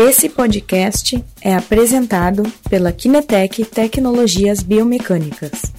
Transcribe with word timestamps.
Esse 0.00 0.28
podcast 0.28 1.24
é 1.42 1.56
apresentado 1.56 2.44
pela 2.70 2.92
Kinetec 2.92 3.64
Tecnologias 3.64 4.62
Biomecânicas. 4.62 5.72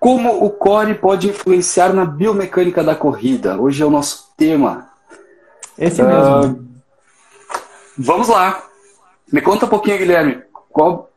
Como 0.00 0.44
o 0.44 0.50
core 0.50 0.94
pode 0.96 1.28
influenciar 1.28 1.92
na 1.92 2.04
biomecânica 2.04 2.82
da 2.82 2.96
corrida? 2.96 3.56
Hoje 3.56 3.80
é 3.80 3.86
o 3.86 3.90
nosso 3.90 4.32
tema. 4.36 4.88
Esse 5.78 6.02
mesmo. 6.02 6.44
Uh, 6.44 6.66
vamos 7.96 8.26
lá. 8.26 8.60
Me 9.32 9.40
conta 9.40 9.66
um 9.66 9.68
pouquinho, 9.68 9.98
Guilherme. 9.98 10.42
Qual, 10.68 11.12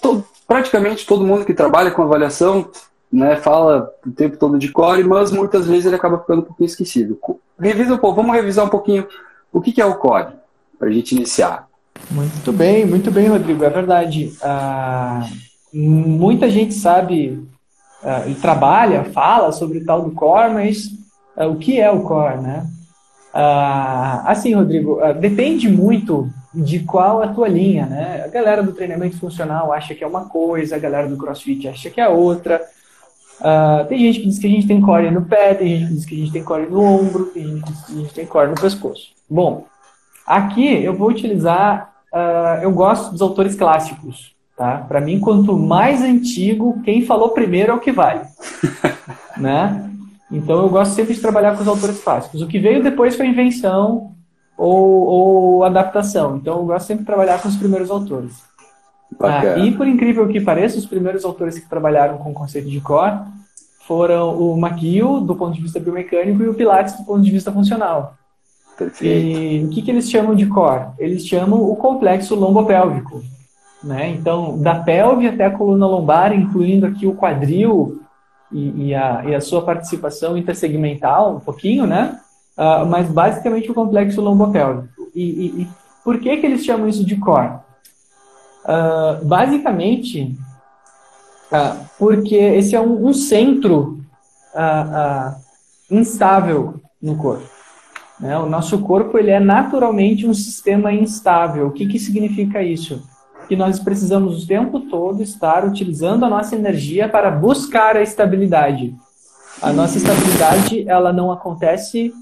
to, 0.00 0.24
praticamente 0.48 1.04
todo 1.04 1.26
mundo 1.26 1.44
que 1.44 1.52
trabalha 1.52 1.90
com 1.90 2.00
avaliação 2.00 2.70
né, 3.12 3.36
fala 3.36 3.90
o 4.04 4.10
tempo 4.10 4.36
todo 4.36 4.58
de 4.58 4.70
core, 4.70 5.04
mas 5.04 5.30
muitas 5.30 5.66
vezes 5.66 5.86
ele 5.86 5.96
acaba 5.96 6.18
ficando 6.18 6.40
um 6.40 6.44
pouquinho 6.44 6.66
esquecido. 6.66 7.18
Revisa 7.58 7.96
pouco, 7.98 8.16
vamos 8.16 8.34
revisar 8.34 8.64
um 8.64 8.70
pouquinho 8.70 9.06
o 9.52 9.60
que, 9.60 9.72
que 9.72 9.80
é 9.80 9.86
o 9.86 9.96
core, 9.96 10.32
para 10.78 10.88
a 10.88 10.92
gente 10.92 11.14
iniciar. 11.14 11.66
Muito 12.10 12.52
bem, 12.52 12.84
muito 12.84 13.10
bem, 13.10 13.28
Rodrigo, 13.28 13.64
é 13.64 13.70
verdade. 13.70 14.36
Ah, 14.42 15.26
muita 15.72 16.50
gente 16.50 16.74
sabe, 16.74 17.42
ah, 18.02 18.22
trabalha, 18.40 19.04
fala 19.04 19.52
sobre 19.52 19.78
o 19.78 19.84
tal 19.84 20.02
do 20.02 20.10
core, 20.10 20.52
mas 20.52 20.90
ah, 21.36 21.46
o 21.46 21.56
que 21.56 21.80
é 21.80 21.90
o 21.90 22.02
core, 22.02 22.40
né? 22.40 22.66
Ah, 23.32 24.22
assim, 24.26 24.54
Rodrigo, 24.54 25.00
ah, 25.00 25.12
depende 25.12 25.68
muito 25.68 26.30
de 26.54 26.80
qual 26.80 27.22
a 27.22 27.28
tua 27.28 27.48
linha, 27.48 27.86
né? 27.86 28.22
A 28.24 28.28
galera 28.28 28.62
do 28.62 28.72
treinamento 28.72 29.18
funcional 29.18 29.72
acha 29.72 29.94
que 29.94 30.02
é 30.02 30.06
uma 30.06 30.26
coisa, 30.26 30.76
a 30.76 30.78
galera 30.78 31.08
do 31.08 31.16
crossfit 31.16 31.68
acha 31.68 31.90
que 31.90 32.00
é 32.00 32.08
outra. 32.08 32.62
Uh, 33.40 33.86
tem 33.88 33.98
gente 33.98 34.20
que 34.20 34.26
diz 34.28 34.38
que 34.38 34.46
a 34.46 34.50
gente 34.50 34.66
tem 34.66 34.80
core 34.80 35.10
no 35.10 35.22
pé, 35.26 35.54
tem 35.54 35.78
gente 35.78 35.88
que 35.88 35.94
diz 35.94 36.04
que 36.06 36.14
a 36.14 36.18
gente 36.18 36.32
tem 36.32 36.44
core 36.44 36.70
no 36.70 36.82
ombro, 36.82 37.26
tem 37.26 37.46
gente 37.46 37.62
que 37.64 37.72
diz 37.72 37.84
que 37.84 37.92
a 37.92 37.96
gente 37.96 38.14
tem 38.14 38.26
core 38.26 38.48
no 38.48 38.54
pescoço. 38.54 39.10
Bom, 39.28 39.66
aqui 40.26 40.82
eu 40.82 40.96
vou 40.96 41.08
utilizar, 41.08 41.92
uh, 42.12 42.62
eu 42.62 42.72
gosto 42.72 43.12
dos 43.12 43.20
autores 43.20 43.54
clássicos, 43.54 44.34
tá? 44.56 44.78
Para 44.88 45.00
mim, 45.00 45.20
quanto 45.20 45.56
mais 45.56 46.02
antigo, 46.02 46.80
quem 46.82 47.04
falou 47.04 47.30
primeiro 47.30 47.72
é 47.72 47.74
o 47.74 47.80
que 47.80 47.92
vale, 47.92 48.22
né? 49.36 49.90
Então 50.30 50.60
eu 50.60 50.68
gosto 50.68 50.94
sempre 50.94 51.14
de 51.14 51.20
trabalhar 51.20 51.54
com 51.54 51.62
os 51.62 51.68
autores 51.68 52.02
clássicos. 52.02 52.42
O 52.42 52.48
que 52.48 52.58
veio 52.58 52.82
depois 52.82 53.16
foi 53.16 53.26
invenção 53.26 54.12
ou, 54.56 55.06
ou 55.06 55.64
adaptação. 55.64 56.36
Então 56.36 56.58
eu 56.58 56.64
gosto 56.64 56.86
sempre 56.86 57.02
de 57.02 57.06
trabalhar 57.06 57.40
com 57.40 57.48
os 57.48 57.56
primeiros 57.56 57.90
autores. 57.90 58.42
Ah, 59.20 59.58
e 59.58 59.72
por 59.72 59.86
incrível 59.86 60.28
que 60.28 60.40
pareça, 60.40 60.78
os 60.78 60.86
primeiros 60.86 61.24
autores 61.24 61.58
que 61.58 61.68
trabalharam 61.68 62.18
com 62.18 62.30
o 62.30 62.34
conceito 62.34 62.68
de 62.68 62.80
core 62.80 63.20
foram 63.86 64.36
o 64.36 64.58
McGill, 64.58 65.20
do 65.20 65.34
ponto 65.36 65.54
de 65.54 65.62
vista 65.62 65.78
biomecânico, 65.78 66.42
e 66.42 66.48
o 66.48 66.54
Pilates, 66.54 66.96
do 66.98 67.04
ponto 67.04 67.22
de 67.22 67.30
vista 67.30 67.52
funcional. 67.52 68.14
Perfeito. 68.76 69.04
E 69.04 69.64
o 69.64 69.70
que, 69.70 69.80
que 69.80 69.90
eles 69.90 70.10
chamam 70.10 70.34
de 70.34 70.46
core? 70.46 70.88
Eles 70.98 71.26
chamam 71.26 71.62
o 71.62 71.76
complexo 71.76 72.34
lombopélvico. 72.34 73.22
Né? 73.82 74.10
Então, 74.10 74.58
da 74.58 74.74
pelve 74.74 75.28
até 75.28 75.46
a 75.46 75.50
coluna 75.50 75.86
lombar, 75.86 76.34
incluindo 76.34 76.86
aqui 76.86 77.06
o 77.06 77.14
quadril 77.14 78.00
e, 78.50 78.88
e, 78.88 78.94
a, 78.94 79.22
e 79.24 79.34
a, 79.34 79.40
sua 79.40 79.62
participação 79.62 80.36
intersegmental, 80.36 81.36
um 81.36 81.40
pouquinho, 81.40 81.86
né? 81.86 82.18
Uh, 82.56 82.86
mas 82.86 83.08
basicamente 83.08 83.70
o 83.70 83.74
complexo 83.74 84.20
lombopélvico. 84.20 84.88
E, 85.14 85.22
e, 85.22 85.62
e 85.62 85.68
por 86.02 86.18
que, 86.18 86.36
que 86.36 86.46
eles 86.46 86.64
chamam 86.64 86.88
isso 86.88 87.04
de 87.04 87.16
core? 87.16 87.52
Uh, 88.66 89.24
basicamente, 89.24 90.36
uh, 91.52 91.86
porque 91.96 92.34
esse 92.34 92.74
é 92.74 92.80
um, 92.80 93.06
um 93.06 93.14
centro 93.14 94.00
uh, 94.52 95.40
instável 95.88 96.80
no 97.00 97.16
corpo. 97.16 97.48
Né? 98.18 98.36
O 98.36 98.46
nosso 98.46 98.80
corpo 98.80 99.18
ele 99.18 99.30
é 99.30 99.38
naturalmente 99.38 100.26
um 100.26 100.34
sistema 100.34 100.92
instável. 100.92 101.68
O 101.68 101.70
que, 101.70 101.86
que 101.86 101.98
significa 102.00 102.60
isso? 102.60 103.06
Que 103.46 103.54
nós 103.54 103.78
precisamos 103.78 104.42
o 104.42 104.46
tempo 104.48 104.80
todo 104.80 105.22
estar 105.22 105.64
utilizando 105.64 106.24
a 106.24 106.28
nossa 106.28 106.56
energia 106.56 107.08
para 107.08 107.30
buscar 107.30 107.96
a 107.96 108.02
estabilidade. 108.02 108.96
A 109.62 109.72
nossa 109.72 109.96
estabilidade 109.96 110.88
ela 110.88 111.12
não 111.12 111.30
acontece 111.30 112.12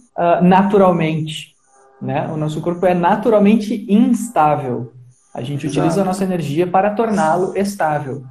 naturalmente. 0.42 1.54
Né? 2.02 2.28
O 2.30 2.36
nosso 2.36 2.60
corpo 2.60 2.84
é 2.84 2.92
naturalmente 2.92 3.86
instável. 3.88 4.92
A 5.34 5.42
gente 5.42 5.66
Exato. 5.66 5.80
utiliza 5.80 6.02
a 6.02 6.04
nossa 6.04 6.22
energia 6.22 6.66
para 6.66 6.90
torná-lo 6.90 7.56
estável, 7.56 8.22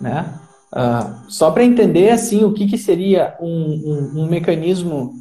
né? 0.00 0.34
Uh, 0.72 1.30
só 1.30 1.50
para 1.50 1.64
entender 1.64 2.10
assim 2.10 2.44
o 2.44 2.52
que, 2.52 2.66
que 2.66 2.76
seria 2.76 3.36
um, 3.40 3.46
um, 3.46 4.22
um 4.22 4.26
mecanismo 4.26 5.14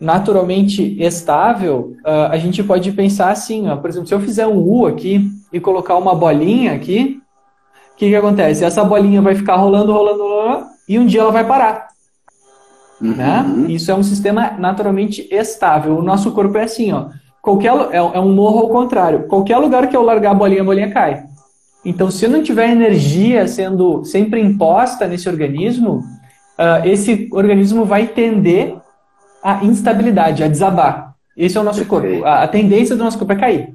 naturalmente 0.00 0.96
estável, 1.02 1.96
uh, 2.04 2.30
a 2.30 2.38
gente 2.38 2.62
pode 2.62 2.90
pensar 2.92 3.30
assim, 3.30 3.68
ó, 3.68 3.76
por 3.76 3.90
exemplo, 3.90 4.08
se 4.08 4.14
eu 4.14 4.20
fizer 4.20 4.46
um 4.46 4.58
U 4.58 4.86
aqui 4.86 5.30
e 5.52 5.60
colocar 5.60 5.96
uma 5.96 6.14
bolinha 6.14 6.72
aqui, 6.72 7.20
o 7.92 7.96
que, 7.96 8.08
que 8.08 8.16
acontece? 8.16 8.64
Essa 8.64 8.84
bolinha 8.84 9.22
vai 9.22 9.34
ficar 9.34 9.56
rolando, 9.56 9.92
rolando, 9.92 10.22
rolando, 10.22 10.66
e 10.88 10.98
um 10.98 11.06
dia 11.06 11.20
ela 11.20 11.30
vai 11.30 11.46
parar. 11.46 11.88
Uhum. 13.00 13.14
Né? 13.14 13.66
Isso 13.68 13.90
é 13.90 13.94
um 13.94 14.02
sistema 14.02 14.52
naturalmente 14.58 15.28
estável. 15.30 15.96
O 15.96 16.02
nosso 16.02 16.32
corpo 16.32 16.56
é 16.58 16.64
assim, 16.64 16.92
ó. 16.92 17.08
Qualquer, 17.44 17.72
é, 17.92 17.98
é 17.98 18.20
um 18.20 18.32
morro 18.32 18.60
ao 18.60 18.68
contrário. 18.70 19.26
Qualquer 19.28 19.58
lugar 19.58 19.86
que 19.86 19.94
eu 19.94 20.02
largar 20.02 20.30
a 20.30 20.34
bolinha, 20.34 20.62
a 20.62 20.64
bolinha 20.64 20.90
cai. 20.90 21.24
Então, 21.84 22.10
se 22.10 22.26
não 22.26 22.42
tiver 22.42 22.70
energia 22.70 23.46
sendo 23.46 24.02
sempre 24.02 24.40
imposta 24.40 25.06
nesse 25.06 25.28
organismo, 25.28 25.98
uh, 26.58 26.86
esse 26.86 27.28
organismo 27.30 27.84
vai 27.84 28.06
tender 28.06 28.74
à 29.42 29.62
instabilidade, 29.62 30.42
a 30.42 30.48
desabar. 30.48 31.14
Esse 31.36 31.58
é 31.58 31.60
o 31.60 31.64
nosso 31.64 31.84
corpo. 31.84 32.24
A, 32.24 32.44
a 32.44 32.48
tendência 32.48 32.96
do 32.96 33.04
nosso 33.04 33.18
corpo 33.18 33.34
é 33.34 33.36
cair. 33.36 33.74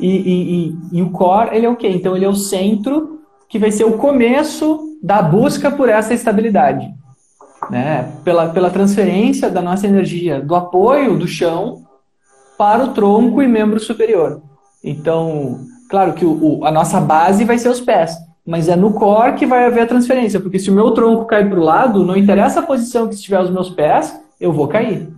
E, 0.00 0.08
e, 0.08 0.68
e, 0.70 0.98
e, 0.98 1.02
o 1.02 1.10
core, 1.10 1.54
ele 1.54 1.66
é 1.66 1.68
o 1.68 1.76
quê? 1.76 1.88
Então, 1.88 2.16
ele 2.16 2.24
é 2.24 2.28
o 2.28 2.34
centro 2.34 3.20
que 3.46 3.58
vai 3.58 3.70
ser 3.70 3.84
o 3.84 3.98
começo 3.98 4.96
da 5.02 5.20
busca 5.20 5.70
por 5.70 5.90
essa 5.90 6.14
estabilidade. 6.14 6.88
Né? 7.70 8.10
Pela, 8.24 8.48
pela 8.48 8.70
transferência 8.70 9.50
da 9.50 9.60
nossa 9.60 9.86
energia 9.86 10.40
do 10.40 10.54
apoio 10.54 11.18
do 11.18 11.28
chão 11.28 11.85
para 12.56 12.84
o 12.84 12.92
tronco 12.92 13.42
e 13.42 13.48
membro 13.48 13.78
superior. 13.80 14.42
Então, 14.82 15.60
claro 15.90 16.12
que 16.12 16.24
o, 16.24 16.60
o, 16.60 16.64
a 16.64 16.70
nossa 16.70 17.00
base 17.00 17.44
vai 17.44 17.58
ser 17.58 17.68
os 17.68 17.80
pés, 17.80 18.16
mas 18.46 18.68
é 18.68 18.76
no 18.76 18.92
core 18.92 19.34
que 19.34 19.46
vai 19.46 19.66
haver 19.66 19.82
a 19.82 19.86
transferência, 19.86 20.40
porque 20.40 20.58
se 20.58 20.70
o 20.70 20.74
meu 20.74 20.92
tronco 20.92 21.24
cair 21.24 21.48
para 21.48 21.58
o 21.58 21.64
lado, 21.64 22.04
não 22.04 22.16
interessa 22.16 22.60
a 22.60 22.66
posição 22.66 23.08
que 23.08 23.14
estiver 23.14 23.40
os 23.40 23.50
meus 23.50 23.70
pés, 23.70 24.18
eu 24.40 24.52
vou 24.52 24.68
cair. 24.68 25.08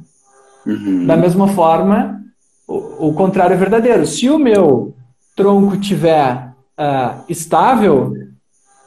Uhum. 0.67 1.07
Da 1.07 1.17
mesma 1.17 1.49
forma, 1.49 2.21
o, 2.67 3.09
o, 3.09 3.15
contrário 3.15 3.55
é 3.55 3.57
verdadeiro. 3.57 4.07
Se 4.07 4.29
o 4.29 4.39
meu 4.39 4.95
tronco 5.37 5.77
tiver 5.77 6.49
uh, 6.79 7.23
estável, 7.29 8.13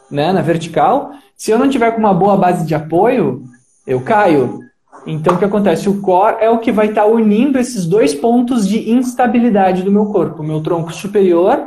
né, 0.09 0.31
na 0.31 0.41
vertical, 0.41 1.11
se 1.35 1.51
eu 1.51 1.57
não 1.57 1.69
tiver 1.69 1.91
com 1.91 2.00
uma 2.00 2.13
boa 2.13 2.38
base 2.38 2.66
de 2.66 2.75
apoio, 2.75 3.44
eu 3.85 4.01
caio. 4.01 4.59
Então, 5.06 5.35
o 5.35 5.38
que 5.38 5.45
acontece? 5.45 5.89
O 5.89 6.00
core 6.00 6.38
é 6.39 6.50
o 6.50 6.59
que 6.59 6.72
vai 6.72 6.88
estar 6.88 7.03
tá 7.03 7.07
unindo 7.07 7.57
esses 7.57 7.85
dois 7.85 8.13
pontos 8.13 8.67
de 8.67 8.91
instabilidade 8.91 9.84
do 9.84 9.91
meu 9.91 10.06
corpo, 10.07 10.41
o 10.41 10.45
meu 10.45 10.62
tronco 10.62 10.94
superior 10.94 11.59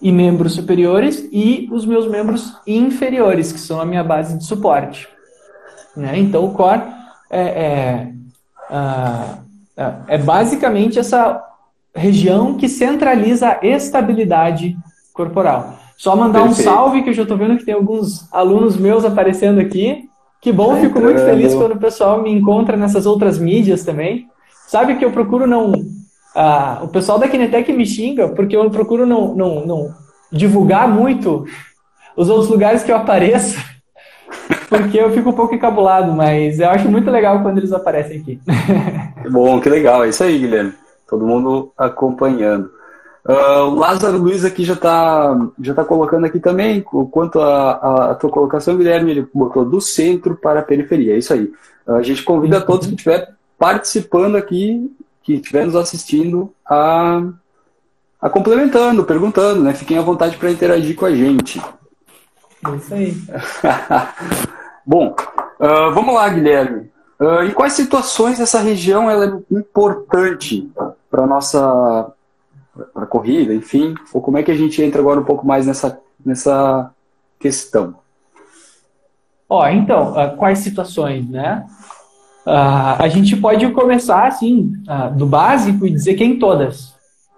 e 0.00 0.10
membros 0.10 0.54
superiores 0.54 1.28
e 1.30 1.68
os 1.70 1.86
meus 1.86 2.08
membros 2.08 2.56
inferiores, 2.66 3.52
que 3.52 3.60
são 3.60 3.80
a 3.80 3.86
minha 3.86 4.02
base 4.02 4.36
de 4.36 4.44
suporte. 4.44 5.08
Né? 5.96 6.18
Então, 6.18 6.44
o 6.44 6.52
core 6.52 6.82
é, 7.30 7.40
é, 7.40 8.12
é, 9.76 9.92
é 10.08 10.18
basicamente 10.18 10.98
essa 10.98 11.40
região 11.94 12.54
que 12.54 12.68
centraliza 12.68 13.48
a 13.48 13.66
estabilidade 13.66 14.76
corporal. 15.12 15.78
Só 15.96 16.16
mandar 16.16 16.42
Perfeito. 16.42 16.68
um 16.68 16.72
salve, 16.74 17.02
que 17.02 17.10
eu 17.10 17.14
já 17.14 17.22
estou 17.22 17.36
vendo 17.36 17.56
que 17.56 17.64
tem 17.64 17.74
alguns 17.74 18.32
alunos 18.32 18.76
meus 18.76 19.04
aparecendo 19.04 19.60
aqui. 19.60 20.08
Que 20.42 20.52
bom, 20.52 20.74
fico 20.80 21.00
muito 21.00 21.20
feliz 21.20 21.54
quando 21.54 21.74
o 21.74 21.78
pessoal 21.78 22.20
me 22.20 22.32
encontra 22.32 22.76
nessas 22.76 23.06
outras 23.06 23.38
mídias 23.38 23.84
também. 23.84 24.26
Sabe 24.66 24.96
que 24.96 25.04
eu 25.04 25.12
procuro 25.12 25.46
não. 25.46 25.72
Ah, 26.34 26.80
o 26.82 26.88
pessoal 26.88 27.16
da 27.16 27.28
Kinetec 27.28 27.72
me 27.72 27.86
xinga 27.86 28.28
porque 28.28 28.56
eu 28.56 28.68
procuro 28.68 29.06
não, 29.06 29.36
não, 29.36 29.64
não 29.64 29.94
divulgar 30.32 30.88
muito 30.88 31.44
os 32.16 32.28
outros 32.28 32.48
lugares 32.48 32.82
que 32.82 32.90
eu 32.90 32.96
apareço, 32.96 33.56
porque 34.68 34.98
eu 34.98 35.12
fico 35.12 35.30
um 35.30 35.34
pouco 35.34 35.54
encabulado, 35.54 36.12
mas 36.12 36.58
eu 36.58 36.70
acho 36.70 36.88
muito 36.88 37.08
legal 37.08 37.40
quando 37.40 37.58
eles 37.58 37.72
aparecem 37.72 38.20
aqui. 38.20 38.40
Que 39.22 39.30
bom, 39.30 39.60
que 39.60 39.68
legal. 39.68 40.04
É 40.04 40.08
isso 40.08 40.24
aí, 40.24 40.36
Guilherme. 40.36 40.72
Todo 41.08 41.24
mundo 41.24 41.72
acompanhando. 41.78 42.68
Uh, 43.24 43.68
o 43.68 43.74
Lázaro 43.76 44.18
Luiz 44.18 44.44
aqui 44.44 44.64
já 44.64 44.72
está 44.72 45.48
já 45.60 45.72
tá 45.72 45.84
colocando 45.84 46.26
aqui 46.26 46.40
também, 46.40 46.80
quanto 46.80 47.40
à 47.40 48.16
tua 48.20 48.30
colocação, 48.30 48.76
Guilherme, 48.76 49.12
ele 49.12 49.28
botou 49.32 49.64
do 49.64 49.80
centro 49.80 50.34
para 50.34 50.58
a 50.58 50.62
periferia. 50.62 51.14
É 51.14 51.18
isso 51.18 51.32
aí. 51.32 51.52
Uh, 51.86 51.94
a 51.94 52.02
gente 52.02 52.24
convida 52.24 52.58
a 52.58 52.60
todos 52.60 52.88
que 52.88 52.94
estiver 52.94 53.32
participando 53.56 54.36
aqui, 54.36 54.92
que 55.22 55.34
estiver 55.34 55.64
nos 55.64 55.76
assistindo, 55.76 56.52
a, 56.66 57.22
a 58.20 58.28
complementando, 58.28 59.04
perguntando, 59.04 59.62
né? 59.62 59.72
Fiquem 59.72 59.98
à 59.98 60.02
vontade 60.02 60.36
para 60.36 60.50
interagir 60.50 60.96
com 60.96 61.06
a 61.06 61.14
gente. 61.14 61.62
É 62.66 62.76
isso 62.76 62.94
aí. 62.94 63.16
Bom, 64.84 65.14
uh, 65.60 65.94
vamos 65.94 66.12
lá, 66.12 66.28
Guilherme. 66.28 66.90
Em 67.46 67.52
quais 67.52 67.74
situações 67.74 68.40
essa 68.40 68.58
região 68.58 69.08
ela 69.08 69.26
é 69.26 69.56
importante 69.56 70.68
para 71.08 71.24
nossa 71.24 72.12
para 72.92 73.06
corrida, 73.06 73.54
enfim? 73.54 73.94
Ou 74.12 74.20
como 74.20 74.38
é 74.38 74.42
que 74.42 74.50
a 74.50 74.56
gente 74.56 74.82
entra 74.82 75.00
agora 75.00 75.20
um 75.20 75.24
pouco 75.24 75.46
mais 75.46 75.66
nessa, 75.66 75.98
nessa 76.24 76.90
questão? 77.38 77.96
Ó, 79.48 79.68
então, 79.68 80.12
uh, 80.12 80.36
quais 80.36 80.60
situações, 80.60 81.28
né? 81.28 81.66
Uh, 82.46 82.98
a 82.98 83.08
gente 83.08 83.36
pode 83.36 83.68
começar 83.70 84.26
assim, 84.26 84.72
do 85.16 85.26
básico 85.26 85.86
e 85.86 85.90
dizer 85.90 86.14
que 86.14 86.24
em 86.24 86.38
todas, 86.38 86.94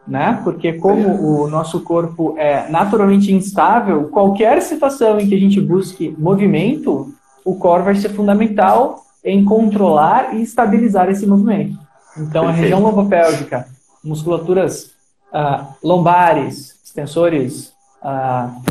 né? 0.06 0.40
Porque 0.44 0.74
como 0.74 1.42
o 1.42 1.48
nosso 1.48 1.80
corpo 1.80 2.34
é 2.38 2.68
naturalmente 2.70 3.32
instável, 3.32 4.08
qualquer 4.08 4.62
situação 4.62 5.18
em 5.18 5.28
que 5.28 5.34
a 5.34 5.38
gente 5.38 5.60
busque 5.60 6.14
movimento, 6.18 7.12
o 7.44 7.56
core 7.56 7.82
vai 7.82 7.94
ser 7.96 8.10
fundamental 8.10 9.02
em 9.24 9.44
controlar 9.44 10.34
e 10.34 10.42
estabilizar 10.42 11.08
esse 11.08 11.26
movimento. 11.26 11.78
Então, 12.16 12.46
a 12.46 12.52
região 12.52 12.80
lombopélvica, 12.80 13.66
musculaturas 14.02 14.93
uh, 15.34 15.74
lombares, 15.82 16.78
extensores 16.84 17.72
uh, 18.02 18.62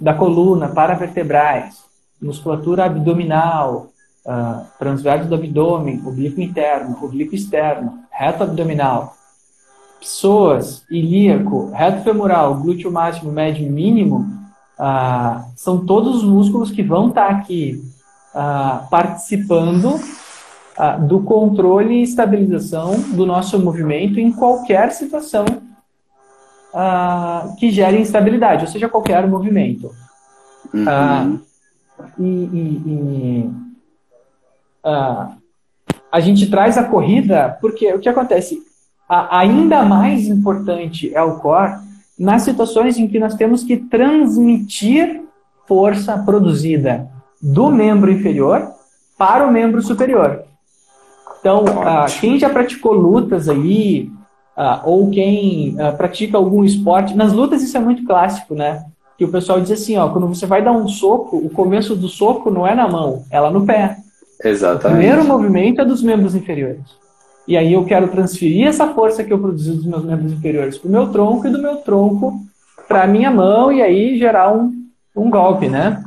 da 0.00 0.14
coluna, 0.14 0.68
paravertebrais, 0.68 1.84
musculatura 2.20 2.86
abdominal, 2.86 3.88
uh, 4.24 4.64
transverso 4.78 5.28
do 5.28 5.34
abdômen, 5.34 6.02
oblíquo 6.06 6.40
interno, 6.40 6.96
oblíquo 7.02 7.34
externo, 7.34 8.00
reto 8.10 8.42
abdominal, 8.42 9.14
psoas, 10.00 10.84
ilíaco, 10.90 11.70
reto 11.72 12.02
femoral, 12.02 12.54
glúteo 12.56 12.90
máximo, 12.90 13.30
médio 13.30 13.66
e 13.66 13.70
mínimo, 13.70 14.26
uh, 14.78 15.44
são 15.56 15.84
todos 15.84 16.16
os 16.16 16.24
músculos 16.24 16.70
que 16.70 16.82
vão 16.82 17.08
estar 17.08 17.26
tá 17.26 17.32
aqui 17.32 17.84
uh, 18.34 18.88
participando 18.88 19.94
uh, 19.94 21.06
do 21.06 21.20
controle 21.20 21.96
e 21.96 22.02
estabilização 22.02 22.98
do 23.00 23.26
nosso 23.26 23.58
movimento 23.58 24.18
em 24.18 24.32
qualquer 24.32 24.92
situação 24.92 25.67
que 27.58 27.70
gere 27.70 28.00
instabilidade, 28.00 28.64
ou 28.64 28.70
seja, 28.70 28.88
qualquer 28.88 29.26
movimento. 29.26 29.90
Uhum. 30.74 31.40
e, 32.18 32.26
e, 32.26 32.82
e 32.86 33.50
a 36.12 36.20
gente 36.20 36.50
traz 36.50 36.76
a 36.76 36.84
corrida 36.84 37.56
porque 37.60 37.90
o 37.94 37.98
que 37.98 38.08
acontece? 38.08 38.62
a, 39.08 39.38
ainda 39.38 39.82
mais 39.82 40.28
importante 40.28 41.10
é 41.14 41.22
o 41.22 41.36
core 41.36 41.78
nas 42.18 42.42
situações 42.42 42.98
em 42.98 43.08
que 43.08 43.18
nós 43.18 43.34
temos 43.34 43.62
que 43.64 43.76
transmitir 43.76 45.22
força 45.66 46.18
produzida 46.18 47.08
do 47.40 47.70
membro 47.70 48.10
inferior 48.10 48.70
para 49.16 49.46
o 49.46 49.52
membro 49.52 49.80
superior. 49.80 50.42
Então, 51.40 51.64
uh, 51.64 52.20
quem 52.20 52.38
já 52.38 52.50
praticou 52.50 52.92
lutas 52.92 53.48
aí, 53.48 54.10
uh, 54.58 54.80
ou 54.84 55.08
quem 55.10 55.76
uh, 55.76 55.96
pratica 55.96 56.36
algum 56.36 56.64
esporte, 56.64 57.16
nas 57.16 57.32
lutas 57.32 57.62
isso 57.62 57.76
é 57.76 57.80
muito 57.80 58.04
clássico, 58.04 58.54
né? 58.54 58.84
Que 59.16 59.24
o 59.24 59.30
pessoal 59.30 59.60
diz 59.60 59.70
assim, 59.70 59.96
ó, 59.96 60.08
quando 60.08 60.26
você 60.26 60.46
vai 60.46 60.62
dar 60.62 60.72
um 60.72 60.88
soco, 60.88 61.36
o 61.36 61.48
começo 61.48 61.94
do 61.94 62.08
soco 62.08 62.50
não 62.50 62.66
é 62.66 62.74
na 62.74 62.88
mão, 62.88 63.22
é 63.30 63.38
lá 63.38 63.50
no 63.50 63.64
pé. 63.64 63.96
Exatamente. 64.44 64.86
O 64.86 64.98
primeiro 64.98 65.24
movimento 65.24 65.80
é 65.80 65.84
dos 65.84 66.02
membros 66.02 66.34
inferiores. 66.34 66.84
E 67.46 67.56
aí 67.56 67.72
eu 67.72 67.84
quero 67.84 68.08
transferir 68.08 68.66
essa 68.66 68.88
força 68.88 69.24
que 69.24 69.32
eu 69.32 69.38
produzi 69.38 69.72
dos 69.72 69.86
meus 69.86 70.04
membros 70.04 70.32
inferiores 70.32 70.76
para 70.76 70.88
o 70.88 70.92
meu 70.92 71.08
tronco 71.08 71.46
e 71.46 71.50
do 71.50 71.62
meu 71.62 71.76
tronco 71.76 72.40
para 72.86 73.04
a 73.04 73.06
minha 73.06 73.30
mão 73.30 73.72
e 73.72 73.80
aí 73.80 74.18
gerar 74.18 74.52
um, 74.52 74.72
um 75.16 75.30
golpe, 75.30 75.68
né? 75.68 76.04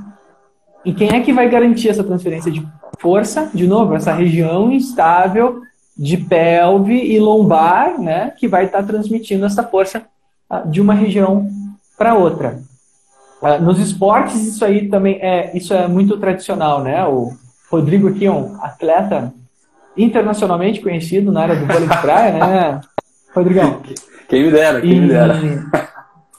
E 0.85 0.93
quem 0.93 1.09
é 1.09 1.19
que 1.19 1.33
vai 1.33 1.49
garantir 1.49 1.89
essa 1.89 2.03
transferência 2.03 2.51
de 2.51 2.65
força? 2.99 3.49
De 3.53 3.67
novo, 3.67 3.95
essa 3.95 4.13
região 4.13 4.71
instável 4.71 5.61
de 6.01 6.17
pelve 6.17 6.95
e 6.95 7.19
lombar, 7.19 8.01
né? 8.01 8.31
Que 8.31 8.47
vai 8.47 8.65
estar 8.65 8.79
tá 8.79 8.87
transmitindo 8.87 9.45
essa 9.45 9.61
força 9.61 10.01
uh, 10.51 10.67
de 10.67 10.81
uma 10.81 10.95
região 10.95 11.47
para 11.95 12.15
outra. 12.15 12.59
Uh, 13.39 13.61
nos 13.61 13.77
esportes 13.77 14.35
isso 14.47 14.65
aí 14.65 14.89
também 14.89 15.19
é 15.21 15.55
isso 15.55 15.75
é 15.75 15.87
muito 15.87 16.17
tradicional, 16.17 16.81
né? 16.81 17.05
O 17.05 17.33
Rodrigo 17.69 18.07
aqui 18.07 18.25
é 18.25 18.31
um 18.31 18.57
atleta 18.63 19.31
internacionalmente 19.95 20.81
conhecido 20.81 21.31
na 21.31 21.43
área 21.43 21.55
do 21.55 21.67
vôlei 21.67 21.87
de 21.87 22.01
praia, 22.01 22.33
né, 22.33 22.81
Rodrigão? 23.35 23.81
Quem 24.27 24.45
me 24.45 24.51
dera, 24.51 24.81
quem 24.81 24.91
e, 24.91 25.01
me 25.01 25.07
dera. 25.07 25.39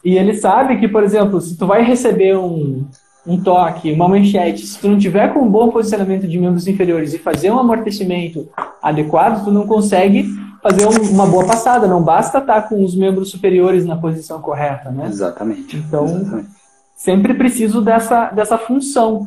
E 0.05 0.19
ele 0.19 0.35
sabe 0.35 0.79
que, 0.79 0.89
por 0.89 1.05
exemplo, 1.05 1.41
se 1.41 1.57
tu 1.57 1.67
vai 1.67 1.83
receber 1.83 2.37
um, 2.37 2.89
um 3.27 3.41
toque, 3.41 3.93
uma 3.93 4.09
manchete, 4.09 4.67
se 4.67 4.79
tu 4.79 4.89
não 4.89 4.99
tiver 4.99 5.33
com 5.33 5.41
um 5.41 5.51
bom 5.51 5.71
posicionamento 5.71 6.27
de 6.27 6.39
membros 6.39 6.67
inferiores 6.67 7.15
e 7.15 7.19
fazer 7.19 7.51
um 7.51 7.59
amortecimento 7.59 8.49
adequado, 8.83 9.45
tu 9.45 9.53
não 9.53 9.67
consegue 9.67 10.29
fazer 10.63 10.87
um, 10.87 11.11
uma 11.11 11.27
boa 11.27 11.47
passada, 11.47 11.87
não 11.87 12.03
basta 12.03 12.39
estar 12.39 12.63
com 12.63 12.85
os 12.85 12.97
membros 12.97 13.31
superiores 13.31 13.85
na 13.87 13.97
posição 13.97 14.41
correta, 14.41 14.91
né? 14.91 15.07
Exatamente. 15.07 15.77
Então, 15.77 16.07
Exatamente. 16.07 16.49
sempre 16.97 17.35
preciso 17.35 17.81
dessa, 17.81 18.31
dessa 18.31 18.59
função. 18.59 19.27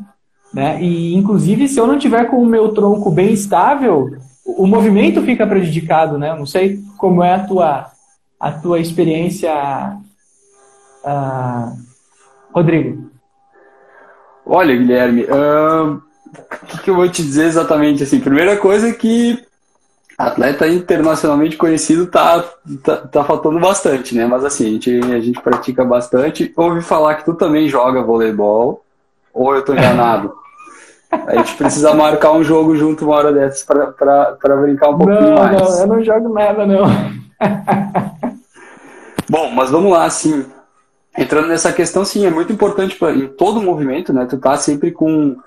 Né? 0.54 0.82
E, 0.82 1.14
inclusive, 1.16 1.68
se 1.68 1.80
eu 1.80 1.88
não 1.88 2.00
tiver 2.00 2.26
com 2.26 2.42
o 2.42 2.46
meu 2.46 2.74
tronco 2.74 3.12
bem 3.12 3.34
estável, 3.34 4.18
o 4.46 4.68
movimento 4.68 5.22
fica 5.24 5.46
prejudicado, 5.48 6.18
né? 6.18 6.34
Não 6.34 6.46
sei 6.46 6.80
como 6.98 7.24
é 7.24 7.34
a 7.34 7.46
tua, 7.46 7.92
a 8.40 8.52
tua 8.52 8.80
experiência, 8.80 9.52
uh, 11.04 11.78
Rodrigo. 12.54 13.05
Olha, 14.46 14.76
Guilherme, 14.76 15.24
o 15.24 15.94
uh, 15.94 16.02
que, 16.68 16.84
que, 16.84 16.90
eu 16.90 16.96
vou 16.96 17.10
te 17.10 17.24
dizer 17.24 17.46
exatamente? 17.46 18.04
Assim, 18.04 18.20
primeira 18.20 18.56
coisa 18.58 18.90
é 18.90 18.94
que 18.94 19.44
atleta 20.18 20.68
internacionalmente 20.68 21.58
conhecido 21.58 22.06
tá, 22.08 22.44
tá, 22.84 22.98
tá, 22.98 23.24
faltando 23.24 23.60
bastante, 23.60 24.16
né? 24.16 24.26
Mas 24.26 24.46
assim, 24.46 24.68
a 24.68 24.70
gente, 24.70 25.00
a 25.14 25.20
gente 25.20 25.42
pratica 25.42 25.84
bastante. 25.84 26.54
Ouvi 26.56 26.82
falar 26.82 27.16
que 27.16 27.26
tu 27.26 27.34
também 27.34 27.68
joga 27.68 28.04
voleibol, 28.04 28.84
ou 29.34 29.56
eu 29.56 29.64
tô 29.64 29.74
enganado? 29.74 30.34
A 31.12 31.36
gente 31.38 31.56
precisa 31.56 31.94
marcar 31.94 32.34
um 32.34 32.44
jogo 32.44 32.76
junto 32.76 33.06
uma 33.06 33.16
hora 33.16 33.32
dessas 33.32 33.64
para 33.64 34.58
brincar 34.58 34.90
um 34.90 34.98
pouquinho 34.98 35.30
não, 35.30 35.38
mais. 35.38 35.62
Não, 35.62 35.80
eu 35.80 35.88
não 35.88 36.04
jogo 36.04 36.34
nada, 36.34 36.66
não. 36.66 36.84
Bom, 39.30 39.50
mas 39.52 39.72
vamos 39.72 39.94
lá, 39.94 40.04
assim. 40.04 40.46
Entrando 41.18 41.48
nessa 41.48 41.72
questão, 41.72 42.04
sim, 42.04 42.26
é 42.26 42.30
muito 42.30 42.52
importante 42.52 42.98
pra, 42.98 43.12
em 43.14 43.28
todo 43.28 43.62
movimento, 43.62 44.12
né? 44.12 44.26
Tu 44.26 44.38
tá 44.38 44.58
sempre 44.58 44.92
com 44.92 45.30
uh, 45.30 45.38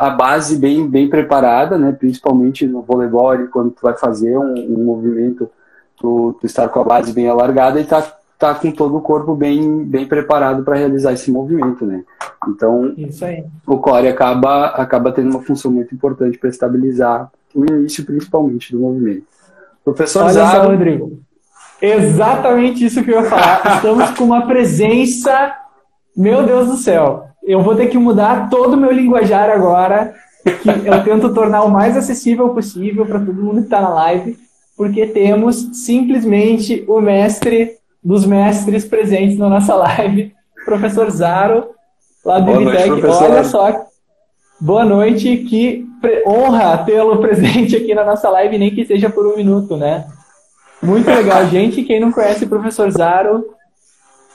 a 0.00 0.10
base 0.10 0.56
bem, 0.56 0.86
bem 0.86 1.08
preparada, 1.08 1.78
né? 1.78 1.92
Principalmente 1.92 2.66
no 2.66 2.82
voleibol, 2.82 3.36
quando 3.48 3.70
tu 3.70 3.80
vai 3.82 3.96
fazer 3.96 4.36
um, 4.36 4.54
um 4.54 4.84
movimento, 4.84 5.50
tu, 5.96 6.36
tu 6.40 6.46
estar 6.46 6.68
com 6.68 6.80
a 6.80 6.84
base 6.84 7.12
bem 7.12 7.28
alargada 7.28 7.80
e 7.80 7.84
tá 7.84 8.18
tá 8.38 8.54
com 8.54 8.70
todo 8.70 8.96
o 8.96 9.00
corpo 9.00 9.34
bem, 9.34 9.84
bem 9.84 10.06
preparado 10.06 10.62
para 10.62 10.76
realizar 10.76 11.12
esse 11.12 11.30
movimento, 11.30 11.84
né? 11.84 12.04
Então, 12.46 12.94
o 13.66 13.78
core 13.78 14.06
acaba, 14.06 14.66
acaba 14.66 15.10
tendo 15.10 15.30
uma 15.30 15.42
função 15.42 15.72
muito 15.72 15.92
importante 15.92 16.38
para 16.38 16.48
estabilizar 16.48 17.30
o 17.52 17.64
início, 17.64 18.04
principalmente, 18.04 18.72
do 18.72 18.78
movimento. 18.78 19.24
Professor 19.84 20.22
Olha 20.22 20.32
Zaro... 20.32 20.70
Rodrigo. 20.70 21.18
Exatamente 21.80 22.84
isso 22.84 23.02
que 23.02 23.10
eu 23.10 23.22
ia 23.22 23.30
falar. 23.30 23.76
Estamos 23.76 24.10
com 24.10 24.24
uma 24.24 24.46
presença, 24.46 25.54
meu 26.16 26.42
Deus 26.42 26.66
do 26.66 26.76
céu. 26.76 27.26
Eu 27.42 27.62
vou 27.62 27.74
ter 27.74 27.86
que 27.86 27.96
mudar 27.96 28.50
todo 28.50 28.74
o 28.74 28.76
meu 28.76 28.92
linguajar 28.92 29.48
agora, 29.48 30.14
que 30.44 30.68
eu 30.68 31.04
tento 31.04 31.32
tornar 31.32 31.62
o 31.62 31.70
mais 31.70 31.96
acessível 31.96 32.50
possível 32.50 33.06
para 33.06 33.20
todo 33.20 33.42
mundo 33.42 33.58
que 33.58 33.64
está 33.66 33.80
na 33.80 33.88
live, 33.88 34.36
porque 34.76 35.06
temos 35.06 35.84
simplesmente 35.84 36.84
o 36.86 37.00
mestre 37.00 37.76
dos 38.02 38.26
mestres 38.26 38.84
presentes 38.84 39.38
na 39.38 39.48
nossa 39.48 39.74
live, 39.74 40.32
professor 40.64 41.10
Zaro, 41.10 41.70
lá 42.24 42.38
do 42.38 42.60
Ibitec. 42.60 43.06
Olha 43.06 43.44
só, 43.44 43.86
boa 44.60 44.84
noite, 44.84 45.38
que 45.38 45.86
honra 46.26 46.78
tê-lo 46.78 47.18
presente 47.18 47.76
aqui 47.76 47.94
na 47.94 48.04
nossa 48.04 48.28
live, 48.30 48.58
nem 48.58 48.74
que 48.74 48.84
seja 48.84 49.08
por 49.08 49.26
um 49.26 49.36
minuto, 49.36 49.76
né? 49.76 50.06
Muito 50.82 51.08
legal, 51.08 51.46
gente. 51.48 51.82
Quem 51.82 52.00
não 52.00 52.12
conhece 52.12 52.44
o 52.44 52.48
professor 52.48 52.90
Zaro, 52.90 53.38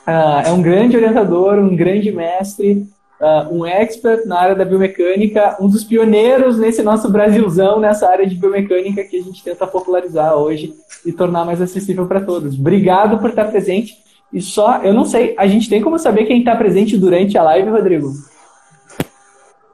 uh, 0.08 0.46
é 0.46 0.52
um 0.52 0.62
grande 0.62 0.96
orientador, 0.96 1.58
um 1.58 1.76
grande 1.76 2.12
mestre, 2.12 2.86
uh, 3.20 3.54
um 3.54 3.66
expert 3.66 4.26
na 4.26 4.40
área 4.40 4.56
da 4.56 4.66
biomecânica, 4.66 5.58
um 5.60 5.70
dos 5.70 5.84
pioneiros 5.84 6.58
nesse 6.60 6.84
nosso 6.84 7.10
Brasilzão, 7.10 7.80
nessa 7.80 8.10
área 8.10 8.28
de 8.28 8.36
biomecânica 8.36 9.04
que 9.04 9.18
a 9.18 9.24
gente 9.24 9.44
tenta 9.44 9.66
popularizar 9.66 10.36
hoje 10.36 10.74
e 11.06 11.12
tornar 11.12 11.46
mais 11.46 11.62
acessível 11.62 12.06
para 12.06 12.22
todos. 12.22 12.60
Obrigado 12.60 13.20
por 13.20 13.30
estar 13.30 13.46
presente. 13.46 13.98
E 14.32 14.42
só, 14.42 14.78
eu 14.78 14.94
não 14.94 15.06
sei, 15.06 15.36
a 15.38 15.46
gente 15.48 15.70
tem 15.70 15.82
como 15.82 16.00
saber 16.00 16.26
quem 16.26 16.40
está 16.40 16.56
presente 16.56 16.98
durante 16.98 17.38
a 17.38 17.44
live, 17.44 17.70
Rodrigo? 17.70 18.12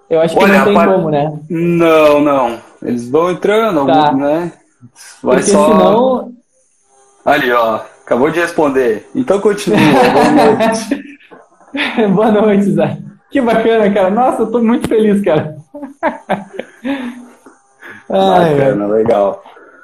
Eu 0.10 0.20
acho 0.20 0.36
que 0.36 0.44
Olha, 0.44 0.58
não 0.58 0.66
tem 0.66 0.74
par... 0.74 0.88
como, 0.88 1.10
né? 1.10 1.40
Não, 1.50 2.20
não. 2.20 2.58
Eles 2.82 3.10
vão 3.10 3.32
entrando, 3.32 3.86
tá. 3.86 4.08
algum, 4.08 4.18
né? 4.18 4.52
Vai 5.22 5.38
Porque 5.38 5.52
só... 5.52 5.68
senão... 5.68 6.39
Ali, 7.30 7.52
ó. 7.52 7.82
Acabou 8.04 8.32
de 8.32 8.40
responder. 8.40 9.08
Então 9.14 9.40
continua. 9.40 9.78
Boa 9.78 10.32
noite. 10.32 11.20
Boa 12.12 12.32
noite, 12.32 12.72
Zé. 12.72 12.98
Que 13.30 13.40
bacana, 13.40 13.94
cara. 13.94 14.10
Nossa, 14.10 14.42
eu 14.42 14.52
tô 14.52 14.60
muito 14.60 14.88
feliz, 14.88 15.22
cara. 15.22 15.56
Bacana, 18.10 18.88
legal. 18.88 19.44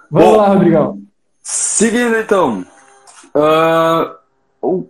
Vamos 0.10 0.30
Bom, 0.30 0.38
lá, 0.38 0.48
Rodrigão. 0.48 1.00
Seguindo 1.44 2.18
então. 2.18 2.66
Uh, 3.36 4.88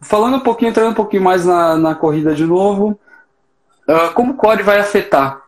falando 0.00 0.38
um 0.38 0.40
pouquinho, 0.40 0.70
entrando 0.70 0.92
um 0.92 0.94
pouquinho 0.94 1.22
mais 1.22 1.44
na, 1.44 1.76
na 1.76 1.94
corrida 1.94 2.34
de 2.34 2.46
novo. 2.46 2.98
Uh, 3.86 4.14
como 4.14 4.32
o 4.32 4.36
core 4.36 4.62
vai 4.62 4.80
afetar 4.80 5.42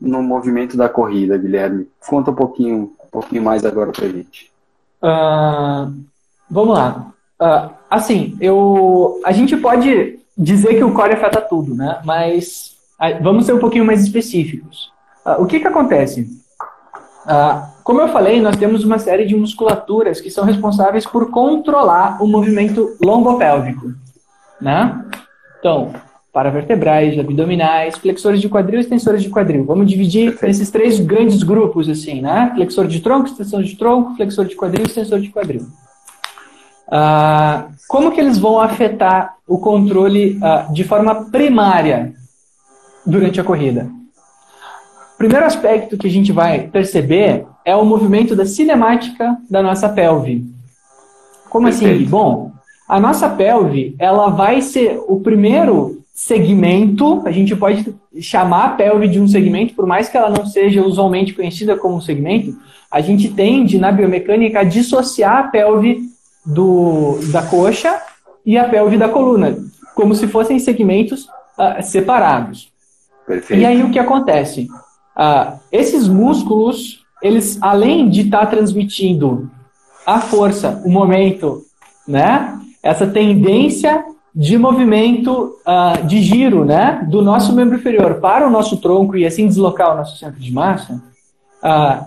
no 0.00 0.22
movimento 0.22 0.74
da 0.74 0.88
corrida, 0.88 1.36
Guilherme? 1.36 1.90
Conta 2.08 2.30
um 2.30 2.34
pouquinho, 2.34 2.94
um 3.04 3.10
pouquinho 3.10 3.42
mais 3.42 3.66
agora 3.66 3.92
pra 3.92 4.08
gente. 4.08 4.47
Uh, 5.02 5.94
vamos 6.50 6.74
lá. 6.74 7.12
Uh, 7.40 7.70
assim, 7.90 8.36
eu, 8.40 9.20
a 9.24 9.32
gente 9.32 9.56
pode 9.56 10.18
dizer 10.36 10.74
que 10.74 10.84
o 10.84 10.92
core 10.92 11.14
afeta 11.14 11.40
tudo, 11.40 11.74
né? 11.74 12.00
Mas 12.04 12.76
vamos 13.22 13.46
ser 13.46 13.52
um 13.52 13.58
pouquinho 13.58 13.84
mais 13.84 14.02
específicos. 14.02 14.92
o 15.38 15.46
que 15.46 15.60
que 15.60 15.66
acontece? 15.66 16.26
como 17.84 18.00
eu 18.00 18.08
falei, 18.08 18.40
nós 18.40 18.56
temos 18.56 18.84
uma 18.84 18.98
série 18.98 19.26
de 19.26 19.36
musculaturas 19.36 20.18
que 20.18 20.30
são 20.30 20.44
responsáveis 20.44 21.04
por 21.04 21.30
controlar 21.30 22.22
o 22.22 22.26
movimento 22.26 22.96
lombopélvico, 23.04 23.92
né? 24.58 25.04
Então, 25.58 25.92
paravertebrais, 26.38 27.18
abdominais, 27.18 27.98
flexores 27.98 28.40
de 28.40 28.48
quadril 28.48 28.78
e 28.78 28.82
extensores 28.82 29.24
de 29.24 29.28
quadril. 29.28 29.64
Vamos 29.64 29.90
dividir 29.90 30.30
Perfeito. 30.30 30.52
esses 30.52 30.70
três 30.70 31.00
grandes 31.00 31.42
grupos, 31.42 31.88
assim, 31.88 32.20
né? 32.20 32.52
Flexor 32.54 32.86
de 32.86 33.00
tronco, 33.00 33.26
extensor 33.26 33.64
de 33.64 33.74
tronco, 33.76 34.14
flexor 34.14 34.44
de 34.44 34.54
quadril 34.54 34.84
e 34.84 34.86
extensor 34.86 35.18
de 35.18 35.30
quadril. 35.30 35.66
Ah, 36.88 37.66
como 37.88 38.12
que 38.12 38.20
eles 38.20 38.38
vão 38.38 38.60
afetar 38.60 39.34
o 39.48 39.58
controle 39.58 40.38
ah, 40.40 40.68
de 40.72 40.84
forma 40.84 41.24
primária 41.24 42.12
durante 43.04 43.40
a 43.40 43.44
corrida? 43.44 43.90
Primeiro 45.18 45.44
aspecto 45.44 45.98
que 45.98 46.06
a 46.06 46.10
gente 46.10 46.30
vai 46.30 46.68
perceber 46.68 47.46
é 47.64 47.74
o 47.74 47.84
movimento 47.84 48.36
da 48.36 48.46
cinemática 48.46 49.36
da 49.50 49.60
nossa 49.60 49.88
pelve. 49.88 50.46
Como 51.50 51.66
assim? 51.66 51.80
Perfeito. 51.80 52.02
assim? 52.02 52.10
Bom, 52.10 52.52
a 52.88 53.00
nossa 53.00 53.28
pelve, 53.28 53.96
ela 53.98 54.28
vai 54.28 54.62
ser 54.62 55.00
o 55.08 55.18
primeiro 55.18 55.97
segmento, 56.18 57.22
a 57.24 57.30
gente 57.30 57.54
pode 57.54 57.94
chamar 58.20 58.64
a 58.64 58.68
pelve 58.70 59.06
de 59.06 59.20
um 59.20 59.28
segmento, 59.28 59.72
por 59.72 59.86
mais 59.86 60.08
que 60.08 60.16
ela 60.16 60.28
não 60.28 60.44
seja 60.44 60.84
usualmente 60.84 61.32
conhecida 61.32 61.76
como 61.76 62.02
segmento, 62.02 62.58
a 62.90 63.00
gente 63.00 63.28
tende 63.28 63.78
na 63.78 63.92
biomecânica 63.92 64.58
a 64.58 64.64
dissociar 64.64 65.36
a 65.36 65.42
pelve 65.44 66.10
do, 66.44 67.20
da 67.30 67.42
coxa 67.42 68.02
e 68.44 68.58
a 68.58 68.68
pelve 68.68 68.98
da 68.98 69.08
coluna, 69.08 69.56
como 69.94 70.12
se 70.12 70.26
fossem 70.26 70.58
segmentos 70.58 71.28
uh, 71.56 71.80
separados. 71.82 72.72
Perfeito. 73.24 73.62
E 73.62 73.64
aí 73.64 73.84
o 73.84 73.90
que 73.92 74.00
acontece? 74.00 74.66
Uh, 75.16 75.56
esses 75.70 76.08
músculos, 76.08 77.04
eles 77.22 77.62
além 77.62 78.08
de 78.08 78.22
estar 78.22 78.40
tá 78.40 78.46
transmitindo 78.46 79.48
a 80.04 80.20
força, 80.20 80.82
o 80.84 80.90
momento, 80.90 81.62
né? 82.08 82.58
Essa 82.82 83.06
tendência 83.06 84.04
de 84.38 84.56
movimento 84.56 85.58
uh, 85.66 86.06
de 86.06 86.22
giro 86.22 86.64
né, 86.64 87.04
do 87.10 87.20
nosso 87.20 87.52
membro 87.52 87.76
inferior 87.76 88.20
para 88.20 88.46
o 88.46 88.50
nosso 88.50 88.76
tronco 88.76 89.16
e 89.16 89.26
assim 89.26 89.48
deslocar 89.48 89.92
o 89.92 89.96
nosso 89.96 90.16
centro 90.16 90.38
de 90.38 90.52
massa, 90.52 91.02
uh, 91.60 92.06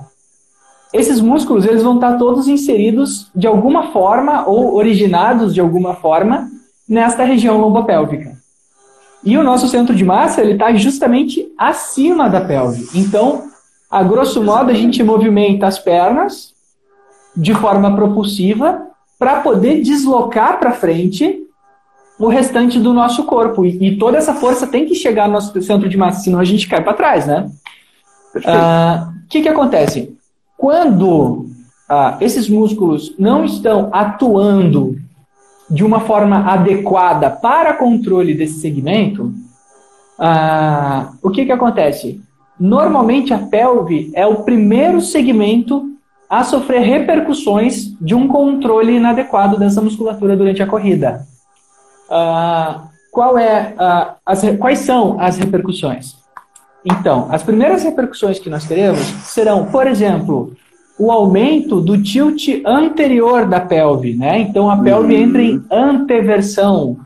esses 0.93 1.19
músculos 1.19 1.65
eles 1.65 1.83
vão 1.83 1.95
estar 1.95 2.17
todos 2.17 2.47
inseridos 2.47 3.29
de 3.35 3.47
alguma 3.47 3.91
forma 3.91 4.47
ou 4.47 4.75
originados 4.75 5.53
de 5.53 5.59
alguma 5.59 5.93
forma 5.95 6.49
nesta 6.87 7.25
região 7.25 7.59
lombopélvica. 7.59 8.37
E 9.25 9.37
o 9.37 9.43
nosso 9.43 9.67
centro 9.67 9.93
de 9.93 10.05
massa 10.05 10.39
ele 10.39 10.53
está 10.53 10.73
justamente 10.73 11.51
acima 11.57 12.29
da 12.29 12.39
pelve. 12.39 12.87
Então, 12.95 13.43
a 13.89 14.01
grosso 14.03 14.41
modo, 14.41 14.71
a 14.71 14.73
gente 14.73 15.03
movimenta 15.03 15.67
as 15.67 15.77
pernas 15.77 16.53
de 17.35 17.53
forma 17.53 17.93
propulsiva 17.93 18.87
para 19.19 19.41
poder 19.41 19.81
deslocar 19.81 20.59
para 20.61 20.71
frente 20.71 21.41
o 22.21 22.29
restante 22.29 22.79
do 22.79 22.93
nosso 22.93 23.23
corpo. 23.23 23.65
E, 23.65 23.87
e, 23.87 23.97
toda 23.97 24.17
essa 24.17 24.33
força 24.33 24.67
tem 24.67 24.85
que 24.85 24.93
chegar 24.93 25.27
no 25.27 25.33
nosso 25.33 25.59
centro 25.61 25.89
de 25.89 25.97
massa, 25.97 26.21
senão 26.21 26.39
a 26.39 26.43
gente 26.43 26.67
cai 26.67 26.81
para 26.83 26.93
trás, 26.93 27.25
né? 27.25 27.49
O 28.35 28.39
ah, 28.45 29.11
que, 29.27 29.41
que 29.41 29.49
acontece? 29.49 30.15
Quando 30.57 31.47
ah, 31.89 32.17
esses 32.21 32.47
músculos 32.47 33.13
não 33.17 33.43
estão 33.43 33.89
atuando 33.91 34.97
de 35.69 35.83
uma 35.83 36.01
forma 36.01 36.45
adequada 36.51 37.29
para 37.29 37.73
controle 37.73 38.33
desse 38.33 38.59
segmento, 38.59 39.33
ah, 40.19 41.13
o 41.23 41.31
que, 41.31 41.45
que 41.45 41.51
acontece? 41.51 42.21
Normalmente 42.59 43.33
a 43.33 43.39
pelve 43.39 44.11
é 44.13 44.27
o 44.27 44.43
primeiro 44.43 45.01
segmento 45.01 45.89
a 46.29 46.43
sofrer 46.43 46.81
repercussões 46.81 47.91
de 47.99 48.13
um 48.13 48.27
controle 48.27 48.95
inadequado 48.95 49.57
dessa 49.57 49.81
musculatura 49.81 50.37
durante 50.37 50.61
a 50.61 50.67
corrida. 50.67 51.25
Uh, 52.11 52.89
qual 53.09 53.37
é, 53.37 53.73
uh, 53.79 54.15
as, 54.25 54.41
quais 54.59 54.79
são 54.79 55.19
as 55.19 55.37
repercussões? 55.37 56.17
Então, 56.83 57.27
as 57.31 57.41
primeiras 57.41 57.83
repercussões 57.83 58.39
que 58.39 58.49
nós 58.49 58.65
teremos 58.65 58.99
serão, 58.99 59.65
por 59.65 59.87
exemplo, 59.87 60.53
o 61.01 61.11
aumento 61.11 61.79
do 61.81 62.01
tilt 62.01 62.47
anterior 62.65 63.47
da 63.47 63.59
pelve, 63.59 64.13
né? 64.15 64.39
Então 64.39 64.69
a 64.69 64.77
pelve 64.77 65.15
uhum. 65.15 65.21
entra 65.21 65.41
em 65.41 65.63
anteversão 65.71 66.97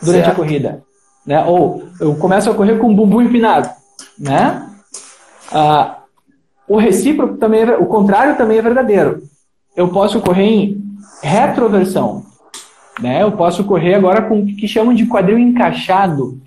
durante 0.00 0.24
certo. 0.24 0.32
a 0.32 0.34
corrida, 0.34 0.82
né? 1.26 1.44
Ou 1.44 1.84
eu 2.00 2.14
começo 2.14 2.50
a 2.50 2.54
correr 2.54 2.78
com 2.78 2.90
o 2.90 2.94
bumbum 2.94 3.20
empinado, 3.20 3.68
né? 4.18 4.66
Ah, 5.52 5.98
o 6.66 6.78
recíproco 6.78 7.36
também, 7.36 7.62
é, 7.62 7.76
o 7.76 7.84
contrário 7.84 8.36
também 8.36 8.56
é 8.56 8.62
verdadeiro. 8.62 9.22
Eu 9.76 9.88
posso 9.88 10.20
correr 10.20 10.44
em 10.44 10.82
retroversão, 11.22 12.24
né? 13.00 13.22
Eu 13.22 13.32
posso 13.32 13.64
correr 13.64 13.94
agora 13.94 14.22
com 14.22 14.40
o 14.40 14.46
que 14.46 14.68
chamam 14.68 14.94
de 14.94 15.06
quadril 15.06 15.38
encaixado. 15.38 16.40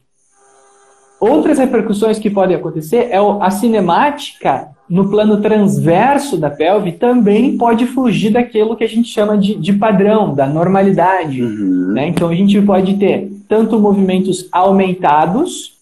Outras 1.20 1.58
repercussões 1.58 2.20
que 2.20 2.30
podem 2.30 2.56
acontecer 2.56 3.08
é 3.10 3.18
a 3.42 3.50
cinemática 3.50 4.70
no 4.88 5.10
plano 5.10 5.42
transverso 5.42 6.38
da 6.38 6.50
pelve 6.50 6.92
também 6.92 7.58
pode 7.58 7.88
fugir 7.88 8.32
daquilo 8.32 8.76
que 8.76 8.84
a 8.84 8.88
gente 8.88 9.10
chama 9.10 9.38
de, 9.38 9.56
de 9.56 9.74
padrão, 9.74 10.36
da 10.36 10.46
normalidade. 10.46 11.42
Uhum. 11.42 11.94
Né? 11.94 12.10
Então 12.10 12.30
a 12.30 12.36
gente 12.36 12.62
pode 12.62 12.96
ter 12.98 13.32
tanto 13.48 13.80
movimentos 13.80 14.48
aumentados 14.52 15.74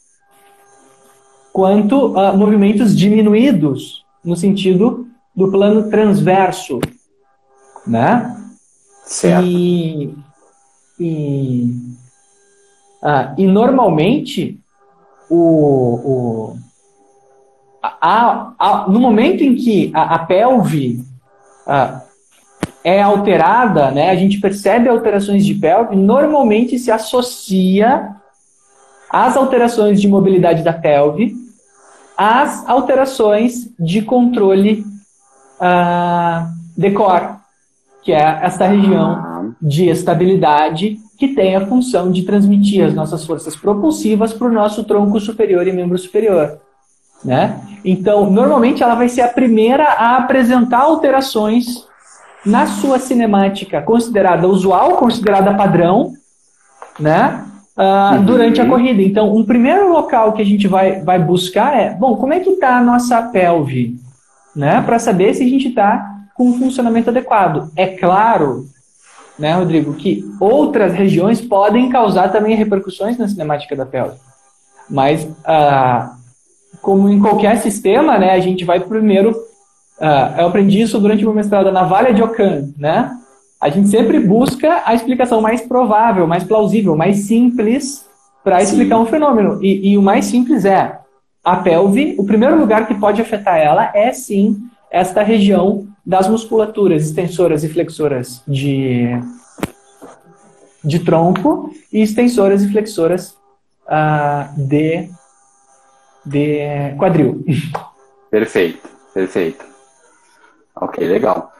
quanto 1.52 2.14
uh, 2.14 2.36
movimentos 2.36 2.98
diminuídos 2.98 4.04
no 4.24 4.36
sentido 4.36 5.08
do 5.36 5.52
plano 5.52 5.90
transverso, 5.90 6.80
né? 7.86 8.38
Certo. 9.04 9.46
E 9.46 10.16
e, 11.00 11.70
ah, 13.02 13.34
e 13.38 13.46
normalmente, 13.46 14.60
o, 15.30 15.38
o, 15.38 16.58
a, 17.82 18.54
a, 18.58 18.88
no 18.88 19.00
momento 19.00 19.44
em 19.44 19.56
que 19.56 19.92
a, 19.94 20.16
a 20.16 20.20
pelve 20.20 21.04
ah, 21.68 22.02
é 22.84 23.02
alterada, 23.02 23.92
né, 23.92 24.10
a 24.10 24.16
gente 24.16 24.40
percebe 24.40 24.90
alterações 24.90 25.46
de 25.46 25.56
pelve, 25.56 25.96
normalmente 25.96 26.78
se 26.78 26.92
associa 26.92 28.10
as 29.10 29.38
alterações 29.38 30.02
de 30.02 30.08
mobilidade 30.08 30.64
da 30.64 30.74
pelve 30.74 31.36
às 32.18 32.68
alterações 32.68 33.70
de 33.80 34.02
controle 34.02 34.86
uh, 35.60 36.48
de 36.78 36.92
core, 36.92 37.36
que 38.04 38.12
é 38.12 38.40
essa 38.42 38.68
região 38.68 39.33
de 39.62 39.88
estabilidade 39.90 40.98
que 41.18 41.30
tem 41.30 41.56
a 41.56 41.66
função 41.66 42.12
de 42.12 42.24
transmitir 42.24 42.86
as 42.86 42.94
nossas 42.94 43.26
forças 43.26 43.56
propulsivas 43.56 44.34
para 44.34 44.48
o 44.48 44.52
nosso 44.52 44.84
tronco 44.84 45.20
superior 45.20 45.68
e 45.68 45.72
membro 45.72 45.98
superior. 45.98 46.60
Né? 47.24 47.60
Então, 47.86 48.30
normalmente 48.30 48.84
ela 48.84 48.96
vai 48.96 49.08
ser 49.08 49.22
a 49.22 49.30
primeira 49.30 49.86
a 49.86 50.18
apresentar 50.18 50.82
alterações 50.82 51.86
na 52.46 52.68
sua 52.68 53.00
cinemática 53.00 53.82
considerada 53.82 54.48
usual, 54.48 54.98
considerada 54.98 55.54
padrão, 55.54 56.12
né? 57.00 57.46
Uh, 57.78 58.18
uhum. 58.18 58.26
Durante 58.26 58.62
a 58.62 58.68
corrida. 58.68 59.02
Então, 59.02 59.36
um 59.36 59.46
primeiro 59.46 59.92
local 59.92 60.34
que 60.34 60.42
a 60.42 60.46
gente 60.46 60.68
vai, 60.68 61.02
vai 61.02 61.18
buscar 61.18 61.76
é, 61.76 61.92
bom, 61.92 62.18
como 62.18 62.34
é 62.34 62.40
que 62.40 62.50
está 62.50 62.78
a 62.78 62.84
nossa 62.84 63.22
pelve, 63.24 63.96
né? 64.56 64.82
Para 64.82 65.00
saber 65.00 65.34
se 65.34 65.44
a 65.44 65.48
gente 65.48 65.70
está 65.70 66.14
com 66.36 66.50
um 66.50 66.60
funcionamento 66.60 67.10
adequado. 67.10 67.72
É 67.76 67.88
claro 67.88 68.66
né, 69.38 69.54
Rodrigo, 69.54 69.94
que 69.94 70.24
outras 70.40 70.94
regiões 70.94 71.42
podem 71.42 71.90
causar 71.90 72.30
também 72.30 72.56
repercussões 72.56 73.18
na 73.18 73.28
cinemática 73.28 73.76
da 73.76 73.86
pelve. 73.86 74.18
Mas, 74.90 75.28
ah, 75.46 76.16
como 76.82 77.10
em 77.10 77.20
qualquer 77.20 77.58
sistema, 77.58 78.18
né, 78.18 78.32
a 78.32 78.40
gente 78.40 78.64
vai 78.66 78.80
primeiro. 78.80 79.36
Ah, 80.00 80.36
eu 80.38 80.48
aprendi 80.48 80.82
isso 80.82 81.00
durante 81.00 81.24
o 81.24 81.28
meu 81.28 81.36
mestrado 81.36 81.72
na 81.72 81.84
Vale 81.84 82.14
de 82.14 82.22
Ocã, 82.22 82.68
né? 82.78 83.12
A 83.60 83.70
gente 83.70 83.88
sempre 83.88 84.20
busca 84.20 84.84
a 84.86 84.94
explicação 84.94 85.40
mais 85.40 85.62
provável, 85.62 86.28
mais 86.28 86.44
plausível, 86.44 86.98
mais 86.98 87.20
simples 87.20 88.06
para 88.44 88.62
explicar 88.62 89.00
um 89.00 89.06
fenômeno. 89.06 89.64
E, 89.64 89.92
e 89.92 89.98
o 89.98 90.02
mais 90.02 90.26
simples 90.26 90.66
é 90.66 91.00
a 91.44 91.56
pelve, 91.58 92.16
o 92.18 92.26
primeiro 92.26 92.60
lugar 92.60 92.88
que 92.88 92.94
pode 92.94 93.22
afetar 93.22 93.58
ela 93.58 93.92
é 93.94 94.12
sim 94.12 94.58
esta 94.92 95.24
região 95.24 95.88
das 96.06 96.28
musculaturas 96.28 97.04
extensoras 97.04 97.64
e 97.64 97.70
flexoras 97.70 98.42
de, 98.48 99.08
de 100.84 101.00
tronco 101.00 101.74
e 101.92 102.02
extensoras 102.02 102.62
e 102.62 102.72
flexoras 102.72 103.38
uh, 103.86 104.68
de, 104.68 105.10
de 106.26 106.96
quadril. 106.98 107.44
Perfeito, 108.30 108.90
perfeito. 109.14 109.64
Ok, 110.76 111.08
legal. 111.08 111.54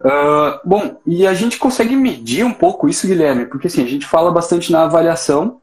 Uh, 0.00 0.58
bom, 0.64 0.96
e 1.06 1.26
a 1.26 1.34
gente 1.34 1.58
consegue 1.58 1.94
medir 1.94 2.46
um 2.46 2.52
pouco 2.52 2.88
isso, 2.88 3.06
Guilherme, 3.06 3.44
porque 3.44 3.66
assim, 3.66 3.84
a 3.84 3.86
gente 3.86 4.06
fala 4.06 4.30
bastante 4.30 4.72
na 4.72 4.84
avaliação, 4.84 5.60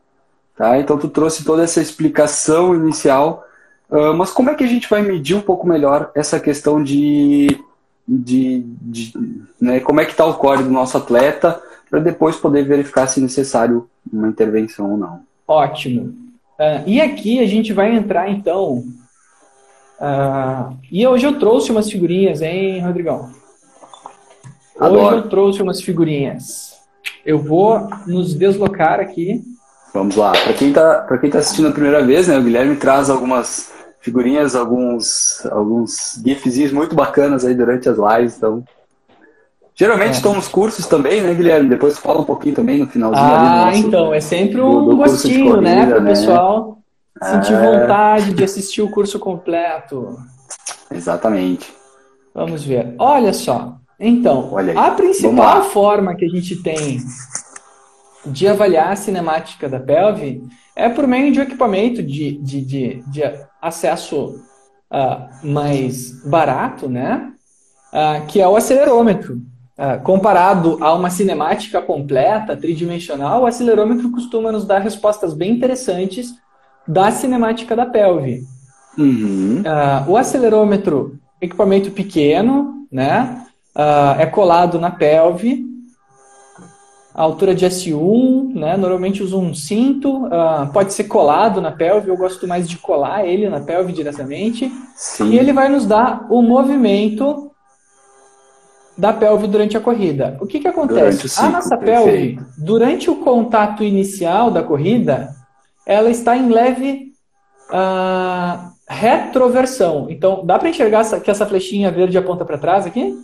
tá? 0.55 0.77
Então 0.77 0.99
tu 0.99 1.09
trouxe 1.09 1.43
toda 1.43 1.63
essa 1.63 1.81
explicação 1.81 2.75
inicial, 2.75 3.43
uh, 3.89 4.13
mas 4.13 4.29
como 4.29 4.51
é 4.51 4.55
que 4.55 4.63
a 4.63 4.67
gente 4.67 4.87
vai 4.87 5.01
medir 5.01 5.35
um 5.35 5.41
pouco 5.41 5.67
melhor 5.67 6.11
essa 6.13 6.39
questão 6.39 6.83
de, 6.83 7.59
de, 8.13 8.65
de 8.81 9.13
né, 9.59 9.79
como 9.79 10.01
é 10.01 10.05
que 10.05 10.11
está 10.11 10.25
o 10.25 10.33
core 10.33 10.63
do 10.63 10.69
nosso 10.69 10.97
atleta, 10.97 11.61
para 11.89 11.99
depois 11.99 12.35
poder 12.35 12.65
verificar 12.65 13.07
se 13.07 13.21
necessário 13.21 13.89
uma 14.11 14.27
intervenção 14.27 14.91
ou 14.91 14.97
não? 14.97 15.21
Ótimo. 15.47 16.13
Uh, 16.59 16.83
e 16.85 16.99
aqui 16.99 17.39
a 17.39 17.47
gente 17.47 17.71
vai 17.71 17.95
entrar 17.95 18.29
então. 18.29 18.83
e 20.91 21.07
hoje 21.07 21.25
eu 21.25 21.39
trouxe 21.39 21.71
umas 21.71 21.89
figurinhas, 21.89 22.41
hein, 22.41 22.81
Rodrigão? 22.81 23.31
Adoro. 24.77 25.05
Hoje 25.05 25.15
eu 25.15 25.29
trouxe 25.29 25.61
umas 25.61 25.81
figurinhas. 25.81 26.73
Eu 27.25 27.39
vou 27.39 27.87
nos 28.07 28.33
deslocar 28.33 28.99
aqui. 28.99 29.41
Vamos 29.93 30.15
lá. 30.15 30.31
Para 30.31 30.53
quem 30.53 30.69
está 30.69 31.17
quem 31.19 31.29
tá 31.29 31.39
assistindo 31.39 31.67
a 31.67 31.71
primeira 31.71 32.03
vez, 32.03 32.27
né, 32.27 32.37
o 32.37 32.43
Guilherme 32.43 32.75
traz 32.75 33.09
algumas 33.09 33.71
figurinhas, 34.01 34.55
alguns, 34.55 35.45
alguns 35.45 36.21
gifs 36.25 36.71
muito 36.73 36.95
bacanas 36.95 37.45
aí 37.45 37.53
durante 37.53 37.87
as 37.87 37.97
lives. 37.97 38.37
Então, 38.37 38.63
Geralmente 39.73 40.09
é. 40.09 40.17
estão 40.17 40.35
nos 40.35 40.47
cursos 40.47 40.85
também, 40.85 41.21
né, 41.21 41.33
Guilherme? 41.33 41.69
Depois 41.69 41.97
fala 41.97 42.21
um 42.21 42.25
pouquinho 42.25 42.53
também 42.53 42.77
no 42.77 42.87
finalzinho. 42.87 43.25
Ah, 43.25 43.65
nosso, 43.67 43.79
então, 43.79 44.13
é 44.13 44.19
sempre 44.19 44.61
um 44.61 44.85
do, 44.85 44.89
do 44.91 44.97
gostinho, 44.97 45.59
né, 45.59 45.73
corrida, 45.73 45.85
né, 45.85 45.85
para 45.87 46.03
o 46.03 46.05
pessoal 46.05 46.77
sentir 47.23 47.53
é... 47.53 47.79
vontade 47.79 48.33
de 48.33 48.43
assistir 48.43 48.81
o 48.81 48.91
curso 48.91 49.17
completo. 49.17 50.17
Exatamente. 50.91 51.73
Vamos 52.33 52.63
ver. 52.63 52.93
Olha 52.99 53.33
só, 53.33 53.77
então, 53.99 54.55
a 54.75 54.91
principal 54.91 55.63
forma 55.65 56.15
que 56.15 56.25
a 56.25 56.29
gente 56.29 56.57
tem 56.57 56.99
de 58.25 58.47
avaliar 58.47 58.91
a 58.91 58.95
cinemática 58.95 59.67
da 59.67 59.79
pelve 59.79 60.43
é 60.75 60.89
por 60.89 61.07
meio 61.07 61.31
de 61.31 61.39
um 61.39 61.43
equipamento 61.43 62.03
de, 62.03 62.37
de, 62.37 62.61
de, 62.61 63.03
de 63.07 63.23
acesso 63.61 64.41
uh, 64.91 65.47
mais 65.47 66.11
barato, 66.25 66.89
né? 66.89 67.31
Uh, 67.93 68.25
que 68.27 68.41
é 68.41 68.47
o 68.47 68.55
acelerômetro. 68.55 69.41
Uh, 69.77 70.01
comparado 70.03 70.77
a 70.81 70.93
uma 70.93 71.09
cinemática 71.09 71.81
completa, 71.81 72.57
tridimensional, 72.57 73.43
o 73.43 73.45
acelerômetro 73.45 74.11
costuma 74.11 74.51
nos 74.51 74.65
dar 74.65 74.79
respostas 74.79 75.33
bem 75.33 75.51
interessantes 75.51 76.33
da 76.87 77.11
cinemática 77.11 77.75
da 77.75 77.85
pelve. 77.85 78.43
Uhum. 78.97 79.63
o 80.05 80.17
acelerômetro, 80.17 81.17
equipamento 81.39 81.91
pequeno, 81.91 82.85
né? 82.91 83.45
é 84.19 84.25
colado 84.25 84.77
na 84.77 84.91
pelve, 84.91 85.65
a 87.13 87.21
altura 87.21 87.53
de 87.53 87.65
S1, 87.65 88.53
né? 88.53 88.77
Normalmente 88.77 89.21
uso 89.21 89.39
um 89.39 89.53
cinto, 89.53 90.25
uh, 90.25 90.71
pode 90.71 90.93
ser 90.93 91.05
colado 91.05 91.59
na 91.59 91.71
pelve, 91.71 92.09
eu 92.09 92.17
gosto 92.17 92.47
mais 92.47 92.69
de 92.69 92.77
colar 92.77 93.25
ele 93.25 93.49
na 93.49 93.59
pelve 93.59 93.91
diretamente. 93.91 94.71
Sim. 94.95 95.31
E 95.31 95.37
ele 95.37 95.51
vai 95.51 95.67
nos 95.67 95.85
dar 95.85 96.25
o 96.29 96.41
movimento 96.41 97.51
da 98.97 99.11
pelve 99.11 99.47
durante 99.47 99.75
a 99.75 99.81
corrida. 99.81 100.37
O 100.39 100.45
que, 100.45 100.59
que 100.59 100.67
acontece? 100.67 101.27
Ciclo, 101.27 101.47
a 101.47 101.49
nossa 101.49 101.77
perfeito. 101.77 102.05
pelve, 102.05 102.39
durante 102.57 103.09
o 103.09 103.15
contato 103.17 103.83
inicial 103.83 104.49
da 104.49 104.63
corrida, 104.63 105.35
ela 105.85 106.09
está 106.09 106.37
em 106.37 106.49
leve 106.49 107.11
uh, 107.69 108.71
retroversão. 108.87 110.07
Então, 110.09 110.45
dá 110.45 110.57
para 110.57 110.69
enxergar 110.69 111.03
que 111.19 111.31
essa 111.31 111.45
flechinha 111.45 111.91
verde 111.91 112.17
aponta 112.17 112.45
para 112.45 112.57
trás 112.57 112.85
aqui? 112.85 113.17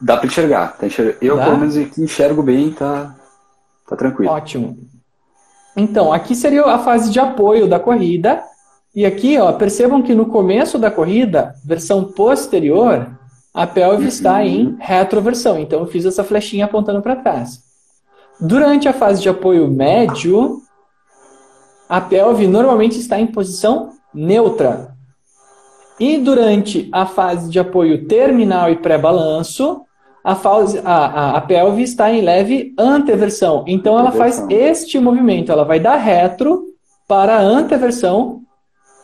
Dá 0.00 0.16
para 0.16 0.26
enxergar. 0.26 0.76
Tá. 0.76 0.86
Eu, 1.20 1.36
Dá? 1.36 1.44
pelo 1.44 1.58
menos, 1.58 1.76
enxergo 1.76 2.42
bem, 2.42 2.70
tá, 2.70 3.14
tá 3.92 3.96
tranquilo. 3.96 4.32
Ótimo. 4.32 4.76
Então, 5.76 6.12
aqui 6.12 6.34
seria 6.34 6.64
a 6.64 6.78
fase 6.78 7.10
de 7.10 7.18
apoio 7.18 7.66
da 7.66 7.78
corrida. 7.78 8.42
E 8.94 9.06
aqui, 9.06 9.38
ó, 9.38 9.52
percebam 9.52 10.02
que 10.02 10.14
no 10.14 10.26
começo 10.26 10.78
da 10.78 10.90
corrida, 10.90 11.54
versão 11.64 12.04
posterior, 12.04 13.08
a 13.54 13.66
pelve 13.66 14.02
uhum. 14.02 14.08
está 14.08 14.44
em 14.44 14.76
retroversão. 14.78 15.58
Então, 15.58 15.80
eu 15.80 15.86
fiz 15.86 16.04
essa 16.04 16.22
flechinha 16.22 16.66
apontando 16.66 17.00
para 17.00 17.16
trás. 17.16 17.60
Durante 18.40 18.88
a 18.88 18.92
fase 18.92 19.22
de 19.22 19.28
apoio 19.28 19.68
médio, 19.68 20.60
a 21.88 22.00
pelve 22.00 22.46
normalmente 22.46 22.98
está 22.98 23.18
em 23.18 23.26
posição 23.26 23.92
neutra. 24.12 24.94
E 26.00 26.18
durante 26.18 26.88
a 26.90 27.06
fase 27.06 27.50
de 27.50 27.58
apoio 27.58 28.06
terminal 28.06 28.70
e 28.70 28.76
pré-balanço, 28.76 29.82
a, 30.24 30.32
a, 30.32 31.06
a, 31.06 31.36
a, 31.36 31.40
pelve 31.40 31.82
está 31.82 32.12
em 32.12 32.20
leve 32.20 32.74
anteversão. 32.78 33.64
Então 33.66 33.98
ela 33.98 34.12
faz 34.12 34.44
este 34.48 34.98
movimento, 34.98 35.50
ela 35.50 35.64
vai 35.64 35.80
da 35.80 35.96
retro 35.96 36.64
para 37.08 37.36
a 37.36 37.40
anteversão 37.40 38.40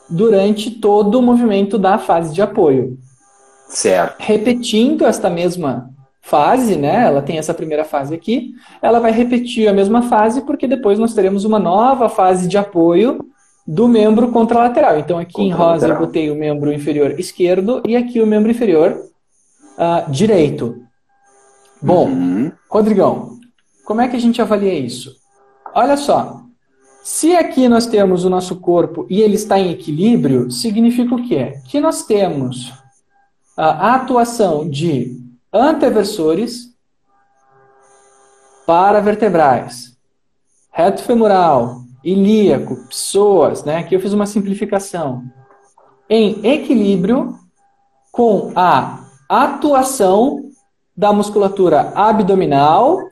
durante 0.08 0.70
todo 0.70 1.18
o 1.18 1.22
movimento 1.22 1.78
da 1.78 1.98
fase 1.98 2.32
de 2.32 2.40
apoio. 2.40 2.96
Certo. 3.68 4.16
Repetindo 4.18 5.04
esta 5.04 5.28
mesma 5.28 5.90
fase, 6.22 6.76
né? 6.76 7.06
Ela 7.06 7.22
tem 7.22 7.38
essa 7.38 7.54
primeira 7.54 7.84
fase 7.84 8.14
aqui, 8.14 8.52
ela 8.80 9.00
vai 9.00 9.10
repetir 9.10 9.68
a 9.68 9.72
mesma 9.72 10.02
fase 10.02 10.42
porque 10.42 10.66
depois 10.66 10.98
nós 10.98 11.14
teremos 11.14 11.44
uma 11.44 11.58
nova 11.58 12.08
fase 12.08 12.48
de 12.48 12.56
apoio 12.56 13.18
do 13.66 13.86
membro 13.88 14.28
contralateral. 14.28 14.98
Então 14.98 15.18
aqui 15.18 15.42
em 15.42 15.50
rosa 15.50 15.88
eu 15.88 15.98
botei 15.98 16.30
o 16.30 16.34
membro 16.34 16.72
inferior 16.72 17.18
esquerdo 17.18 17.82
e 17.86 17.96
aqui 17.96 18.20
o 18.20 18.26
membro 18.26 18.50
inferior 18.50 18.98
uh, 19.76 20.10
direito. 20.10 20.87
Bom, 21.80 22.08
uhum. 22.08 22.52
Rodrigão, 22.68 23.38
como 23.84 24.00
é 24.00 24.08
que 24.08 24.16
a 24.16 24.20
gente 24.20 24.42
avalia 24.42 24.74
isso? 24.74 25.16
Olha 25.74 25.96
só, 25.96 26.42
se 27.02 27.34
aqui 27.36 27.68
nós 27.68 27.86
temos 27.86 28.24
o 28.24 28.30
nosso 28.30 28.56
corpo 28.56 29.06
e 29.08 29.20
ele 29.22 29.36
está 29.36 29.58
em 29.58 29.70
equilíbrio, 29.70 30.50
significa 30.50 31.14
o 31.14 31.26
quê? 31.26 31.54
Que 31.66 31.80
nós 31.80 32.04
temos 32.04 32.72
a 33.56 33.94
atuação 33.94 34.68
de 34.68 35.18
anteversores 35.52 36.74
para 38.66 39.00
vertebrais, 39.00 39.96
reto 40.70 41.02
femoral, 41.02 41.82
ilíaco, 42.04 42.76
pessoas, 42.86 43.64
né? 43.64 43.78
Aqui 43.78 43.94
eu 43.96 44.00
fiz 44.00 44.12
uma 44.12 44.26
simplificação. 44.26 45.24
Em 46.10 46.44
equilíbrio 46.46 47.38
com 48.12 48.52
a 48.54 49.04
atuação 49.28 50.47
da 50.98 51.12
musculatura 51.12 51.92
abdominal 51.94 53.08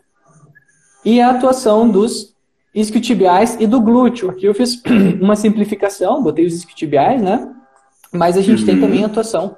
e 1.05 1.20
a 1.20 1.31
atuação 1.31 1.88
dos 1.88 2.35
isquiotibiais 2.75 3.57
e 3.61 3.66
do 3.66 3.81
glúteo. 3.81 4.29
Aqui 4.29 4.44
eu 4.44 4.53
fiz 4.53 4.83
uma 5.22 5.37
simplificação, 5.37 6.20
botei 6.20 6.44
os 6.44 6.53
isquiotibiais, 6.53 7.22
né? 7.22 7.49
Mas 8.11 8.37
a 8.37 8.40
gente 8.40 8.62
uhum. 8.62 8.66
tem 8.66 8.81
também 8.81 9.05
a 9.05 9.07
atuação 9.07 9.57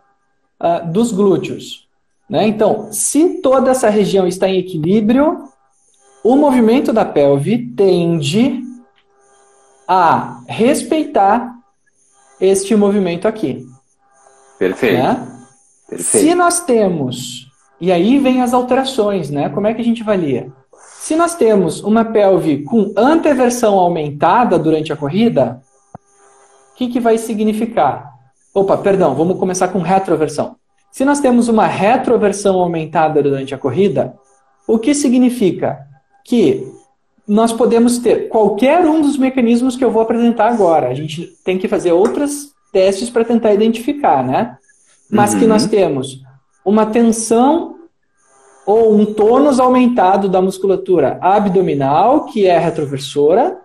uh, 0.60 0.92
dos 0.92 1.10
glúteos. 1.10 1.88
Né? 2.28 2.46
Então, 2.46 2.92
se 2.92 3.40
toda 3.40 3.70
essa 3.70 3.88
região 3.88 4.26
está 4.26 4.46
em 4.46 4.58
equilíbrio, 4.58 5.48
o 6.22 6.36
movimento 6.36 6.92
da 6.92 7.06
pelve 7.06 7.72
tende 7.74 8.62
a 9.86 10.42
respeitar 10.46 11.56
este 12.38 12.76
movimento 12.76 13.26
aqui. 13.26 13.66
Perfeito. 14.58 15.02
Né? 15.02 15.40
Perfeito. 15.88 16.26
Se 16.26 16.34
nós 16.34 16.60
temos, 16.60 17.47
e 17.80 17.92
aí 17.92 18.18
vem 18.18 18.42
as 18.42 18.52
alterações, 18.52 19.30
né? 19.30 19.48
Como 19.48 19.66
é 19.66 19.74
que 19.74 19.80
a 19.80 19.84
gente 19.84 20.02
avalia? 20.02 20.50
Se 21.00 21.14
nós 21.14 21.34
temos 21.34 21.80
uma 21.82 22.04
pelve 22.04 22.64
com 22.64 22.92
anteversão 22.96 23.78
aumentada 23.78 24.58
durante 24.58 24.92
a 24.92 24.96
corrida, 24.96 25.62
o 26.72 26.76
que, 26.76 26.88
que 26.88 27.00
vai 27.00 27.16
significar? 27.18 28.12
Opa, 28.52 28.76
perdão, 28.76 29.14
vamos 29.14 29.38
começar 29.38 29.68
com 29.68 29.78
retroversão. 29.78 30.56
Se 30.90 31.04
nós 31.04 31.20
temos 31.20 31.48
uma 31.48 31.66
retroversão 31.66 32.58
aumentada 32.58 33.22
durante 33.22 33.54
a 33.54 33.58
corrida, 33.58 34.14
o 34.66 34.78
que 34.78 34.94
significa? 34.94 35.78
Que 36.24 36.66
nós 37.26 37.52
podemos 37.52 37.98
ter 37.98 38.28
qualquer 38.28 38.84
um 38.84 39.00
dos 39.00 39.16
mecanismos 39.16 39.76
que 39.76 39.84
eu 39.84 39.90
vou 39.90 40.02
apresentar 40.02 40.50
agora. 40.50 40.88
A 40.88 40.94
gente 40.94 41.32
tem 41.44 41.58
que 41.58 41.68
fazer 41.68 41.92
outros 41.92 42.52
testes 42.72 43.08
para 43.10 43.24
tentar 43.24 43.52
identificar, 43.52 44.24
né? 44.24 44.56
Mas 45.10 45.32
uhum. 45.32 45.40
que 45.40 45.46
nós 45.46 45.66
temos 45.66 46.22
uma 46.68 46.86
tensão 46.86 47.76
ou 48.66 48.94
um 48.94 49.06
tônus 49.06 49.58
aumentado 49.58 50.28
da 50.28 50.42
musculatura 50.42 51.18
abdominal, 51.22 52.26
que 52.26 52.46
é 52.46 52.58
retroversora, 52.58 53.58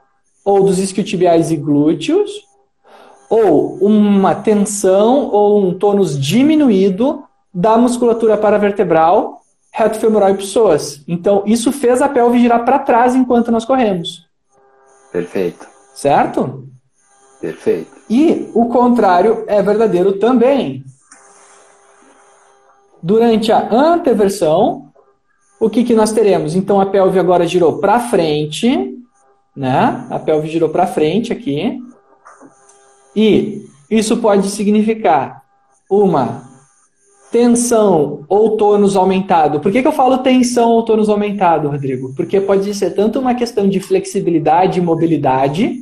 ou 0.45 0.63
dos 0.63 0.79
isquiotibiais 0.79 1.51
e 1.51 1.57
glúteos, 1.57 2.31
ou 3.29 3.75
uma 3.81 4.33
tensão 4.33 5.29
ou 5.29 5.61
um 5.61 5.77
tônus 5.77 6.17
diminuído 6.17 7.23
da 7.53 7.77
musculatura 7.77 8.37
paravertebral, 8.37 9.41
reto 9.71 9.99
femoral 9.99 10.29
e 10.29 10.37
psoas. 10.37 11.03
Então, 11.07 11.43
isso 11.45 11.71
fez 11.71 12.01
a 12.01 12.07
pelve 12.07 12.39
girar 12.39 12.63
para 12.63 12.79
trás 12.79 13.15
enquanto 13.15 13.51
nós 13.51 13.65
corremos. 13.65 14.25
Perfeito. 15.11 15.67
Certo? 15.93 16.67
Perfeito. 17.41 17.91
E 18.09 18.49
o 18.53 18.67
contrário 18.67 19.43
é 19.47 19.61
verdadeiro 19.61 20.13
também. 20.13 20.83
Durante 23.03 23.51
a 23.51 23.69
anteversão, 23.69 24.89
o 25.59 25.69
que, 25.69 25.83
que 25.83 25.93
nós 25.93 26.13
teremos? 26.13 26.55
Então 26.55 26.79
a 26.79 26.85
pelve 26.85 27.19
agora 27.19 27.45
girou 27.45 27.79
para 27.79 27.99
frente, 27.99 28.97
né? 29.53 30.07
A 30.09 30.17
pelve 30.17 30.47
girou 30.47 30.69
para 30.69 30.87
frente 30.87 31.33
aqui. 31.33 31.81
E 33.13 33.65
isso 33.91 34.17
pode 34.17 34.49
significar 34.49 35.43
uma 35.89 36.43
tensão 37.29 38.23
ou 38.29 38.55
tônus 38.55 38.95
aumentado. 38.95 39.59
Por 39.59 39.69
que, 39.69 39.81
que 39.81 39.87
eu 39.87 39.91
falo 39.91 40.19
tensão 40.19 40.69
ou 40.69 40.85
tônus 40.85 41.09
aumentado, 41.09 41.69
Rodrigo? 41.69 42.13
Porque 42.15 42.39
pode 42.39 42.73
ser 42.73 42.91
tanto 42.91 43.19
uma 43.19 43.35
questão 43.35 43.67
de 43.67 43.81
flexibilidade 43.81 44.79
e 44.79 44.81
mobilidade, 44.81 45.81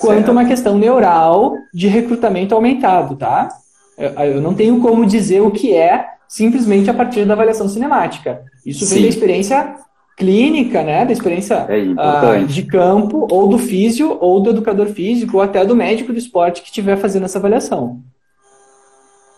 quanto 0.00 0.16
certo. 0.16 0.32
uma 0.32 0.44
questão 0.44 0.76
neural 0.76 1.54
de 1.72 1.86
recrutamento 1.86 2.56
aumentado, 2.56 3.14
tá? 3.14 3.48
Eu 3.96 4.40
não 4.40 4.52
tenho 4.52 4.80
como 4.80 5.06
dizer 5.06 5.40
o 5.42 5.50
que 5.50 5.72
é 5.72 6.15
simplesmente 6.28 6.90
a 6.90 6.94
partir 6.94 7.24
da 7.24 7.34
avaliação 7.34 7.68
cinemática. 7.68 8.42
Isso 8.64 8.84
Sim. 8.84 8.94
vem 8.94 9.02
da 9.04 9.08
experiência 9.08 9.76
clínica, 10.16 10.82
né? 10.82 11.04
Da 11.04 11.12
experiência 11.12 11.66
é 11.68 12.40
uh, 12.40 12.46
de 12.46 12.62
campo, 12.62 13.28
ou 13.30 13.48
do 13.48 13.58
físio, 13.58 14.16
ou 14.20 14.40
do 14.40 14.50
educador 14.50 14.86
físico, 14.86 15.36
ou 15.36 15.42
até 15.42 15.64
do 15.64 15.76
médico 15.76 16.12
do 16.12 16.18
esporte 16.18 16.62
que 16.62 16.68
estiver 16.68 16.96
fazendo 16.96 17.24
essa 17.24 17.38
avaliação. 17.38 18.00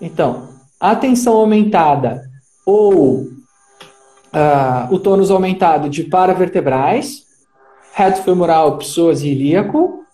Então, 0.00 0.48
a 0.78 0.94
tensão 0.94 1.34
aumentada 1.34 2.22
ou 2.64 3.22
uh, 3.22 4.92
o 4.92 4.98
tônus 4.98 5.30
aumentado 5.30 5.88
de 5.88 6.04
paravertebrais, 6.04 7.24
reto 7.92 8.22
femoral, 8.22 8.78
psoas 8.78 9.22
e 9.22 9.28
ilíaco, 9.28 10.04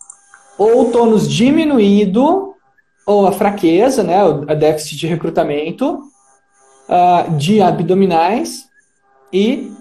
ou 0.56 0.82
o 0.82 0.92
tônus 0.92 1.28
diminuído, 1.28 2.54
ou 3.06 3.26
a 3.26 3.32
fraqueza, 3.32 4.02
né, 4.02 4.16
a 4.48 4.54
déficit 4.54 4.96
de 4.96 5.06
recrutamento, 5.06 5.98
uh, 6.88 7.37
de 7.37 7.61
abdominais 7.61 8.66
e, 9.33 9.73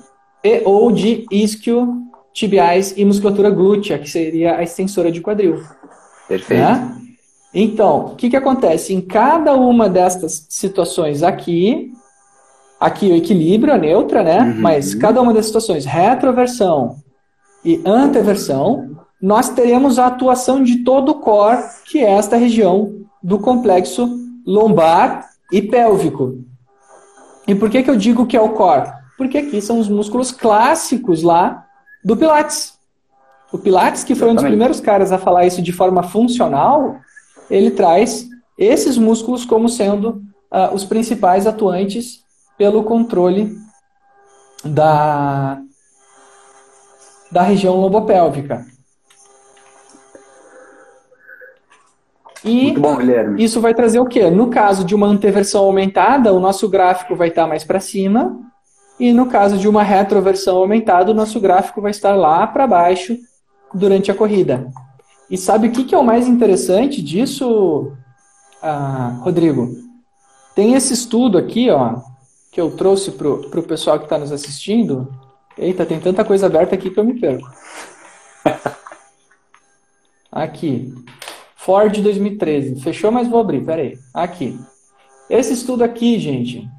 e 0.43 0.61
ou 0.65 0.91
de 0.91 1.25
isquio 1.31 2.03
tibiais 2.33 2.93
e 2.97 3.05
musculatura 3.05 3.49
glútea, 3.49 3.99
que 3.99 4.09
seria 4.09 4.57
a 4.57 4.63
extensora 4.63 5.11
de 5.11 5.21
quadril. 5.21 5.63
Perfeito. 6.27 6.61
Né? 6.61 6.97
Então, 7.53 8.07
o 8.07 8.15
que, 8.15 8.29
que 8.29 8.35
acontece? 8.35 8.93
Em 8.93 9.01
cada 9.01 9.53
uma 9.53 9.87
destas 9.87 10.47
situações 10.49 11.21
aqui, 11.21 11.93
aqui 12.79 13.11
o 13.11 13.15
equilíbrio, 13.15 13.73
a 13.73 13.77
neutra, 13.77 14.23
né? 14.23 14.39
Uhum. 14.39 14.61
Mas 14.61 14.95
cada 14.95 15.21
uma 15.21 15.33
das 15.33 15.45
situações, 15.45 15.85
retroversão 15.85 16.95
e 17.63 17.79
anteversão, 17.85 18.97
nós 19.21 19.49
teremos 19.49 19.99
a 19.99 20.07
atuação 20.07 20.63
de 20.63 20.83
todo 20.83 21.09
o 21.09 21.19
core, 21.19 21.63
que 21.85 21.99
é 21.99 22.11
esta 22.11 22.35
região 22.35 23.05
do 23.21 23.37
complexo 23.37 24.09
lombar 24.45 25.29
e 25.51 25.61
pélvico. 25.61 26.43
E 27.47 27.53
por 27.53 27.69
que, 27.69 27.83
que 27.83 27.89
eu 27.89 27.95
digo 27.95 28.25
que 28.25 28.37
é 28.37 28.41
o 28.41 28.49
core? 28.49 28.91
Porque 29.17 29.37
aqui 29.37 29.61
são 29.61 29.79
os 29.79 29.89
músculos 29.89 30.31
clássicos 30.31 31.23
lá 31.23 31.65
do 32.03 32.15
Pilates. 32.15 32.77
O 33.51 33.57
Pilates, 33.57 34.03
que 34.03 34.15
foi 34.15 34.29
um 34.29 34.35
dos 34.35 34.43
primeiros 34.43 34.79
caras 34.79 35.11
a 35.11 35.17
falar 35.17 35.45
isso 35.45 35.61
de 35.61 35.71
forma 35.71 36.01
funcional, 36.03 36.97
ele 37.49 37.71
traz 37.71 38.27
esses 38.57 38.97
músculos 38.97 39.45
como 39.45 39.69
sendo 39.69 40.23
uh, 40.51 40.73
os 40.73 40.83
principais 40.85 41.45
atuantes 41.45 42.23
pelo 42.57 42.83
controle 42.83 43.55
da, 44.63 45.59
da 47.31 47.41
região 47.41 47.79
lobopélvica. 47.79 48.65
E 52.43 52.73
bom, 52.73 52.97
isso 53.37 53.61
vai 53.61 53.73
trazer 53.73 53.99
o 53.99 54.05
quê? 54.05 54.29
No 54.29 54.49
caso 54.49 54.83
de 54.83 54.93
uma 54.93 55.07
anteversão 55.07 55.63
aumentada, 55.63 56.33
o 56.33 56.39
nosso 56.39 56.67
gráfico 56.67 57.15
vai 57.15 57.29
estar 57.29 57.47
mais 57.47 57.63
para 57.63 57.79
cima, 57.79 58.37
e 58.99 59.13
no 59.13 59.27
caso 59.27 59.57
de 59.57 59.67
uma 59.67 59.81
retroversão 59.81 60.57
aumentada, 60.57 61.11
o 61.11 61.15
nosso 61.15 61.39
gráfico 61.39 61.81
vai 61.81 61.91
estar 61.91 62.15
lá 62.15 62.45
para 62.45 62.67
baixo 62.67 63.17
durante 63.73 64.11
a 64.11 64.15
corrida. 64.15 64.67
E 65.29 65.37
sabe 65.37 65.67
o 65.67 65.71
que, 65.71 65.85
que 65.85 65.95
é 65.95 65.97
o 65.97 66.03
mais 66.03 66.27
interessante 66.27 67.01
disso, 67.01 67.93
ah, 68.61 69.19
Rodrigo? 69.21 69.69
Tem 70.53 70.73
esse 70.73 70.93
estudo 70.93 71.37
aqui, 71.37 71.69
ó, 71.71 71.95
que 72.51 72.61
eu 72.61 72.75
trouxe 72.75 73.11
para 73.11 73.27
o 73.29 73.63
pessoal 73.63 73.97
que 73.97 74.05
está 74.05 74.17
nos 74.17 74.31
assistindo. 74.31 75.11
Eita, 75.57 75.85
tem 75.85 75.99
tanta 75.99 76.23
coisa 76.23 76.45
aberta 76.45 76.75
aqui 76.75 76.89
que 76.89 76.99
eu 76.99 77.03
me 77.03 77.19
perco. 77.19 77.49
Aqui. 80.31 80.91
Ford 81.63 82.01
2013. 82.01 82.81
Fechou, 82.81 83.11
mas 83.11 83.27
vou 83.27 83.39
abrir. 83.39 83.63
Pera 83.63 83.81
aí. 83.81 83.97
Aqui. 84.13 84.59
Esse 85.29 85.53
estudo 85.53 85.83
aqui, 85.83 86.19
gente. 86.19 86.69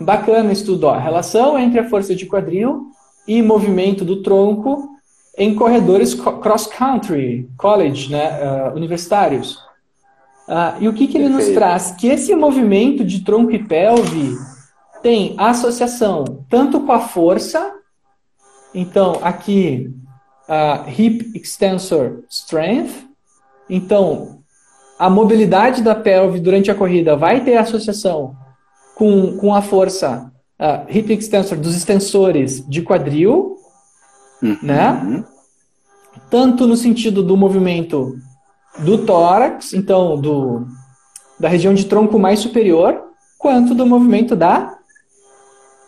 Bacana 0.00 0.50
estudo. 0.50 0.84
Ó. 0.84 0.98
Relação 0.98 1.58
entre 1.58 1.78
a 1.78 1.88
força 1.88 2.14
de 2.14 2.24
quadril 2.24 2.90
e 3.26 3.42
movimento 3.42 4.06
do 4.06 4.22
tronco 4.22 4.96
em 5.36 5.54
corredores 5.54 6.14
cross-country, 6.14 7.48
college, 7.56 8.10
né, 8.10 8.40
uh, 8.42 8.74
universitários. 8.74 9.56
Uh, 10.48 10.80
e 10.80 10.88
o 10.88 10.94
que, 10.94 11.06
que 11.06 11.18
ele 11.18 11.28
nos 11.28 11.46
traz? 11.50 11.92
Que 11.92 12.08
esse 12.08 12.34
movimento 12.34 13.04
de 13.04 13.20
tronco 13.20 13.52
e 13.52 13.62
pelve 13.62 14.34
tem 15.02 15.34
associação 15.38 16.44
tanto 16.48 16.80
com 16.80 16.90
a 16.90 17.00
força, 17.00 17.72
então 18.74 19.20
aqui 19.22 19.94
uh, 20.48 20.90
hip 20.90 21.30
extensor 21.38 22.24
strength, 22.28 23.07
então 23.68 24.38
a 24.98 25.08
mobilidade 25.08 25.82
da 25.82 25.94
pelve 25.94 26.40
durante 26.40 26.70
a 26.70 26.74
corrida 26.74 27.16
vai 27.16 27.44
ter 27.44 27.56
associação 27.56 28.34
com, 28.96 29.36
com 29.36 29.54
a 29.54 29.62
força 29.62 30.32
uh, 30.58 30.90
hip 30.90 31.12
extensor 31.12 31.56
dos 31.58 31.76
extensores 31.76 32.66
de 32.68 32.82
quadril, 32.82 33.56
uhum. 34.42 34.58
né? 34.60 35.24
Tanto 36.28 36.66
no 36.66 36.76
sentido 36.76 37.22
do 37.22 37.36
movimento 37.36 38.16
do 38.80 38.98
tórax, 38.98 39.72
então 39.72 40.20
do, 40.20 40.66
da 41.38 41.48
região 41.48 41.72
de 41.72 41.84
tronco 41.84 42.18
mais 42.18 42.40
superior, 42.40 43.00
quanto 43.38 43.74
do 43.74 43.86
movimento 43.86 44.34
da 44.34 44.76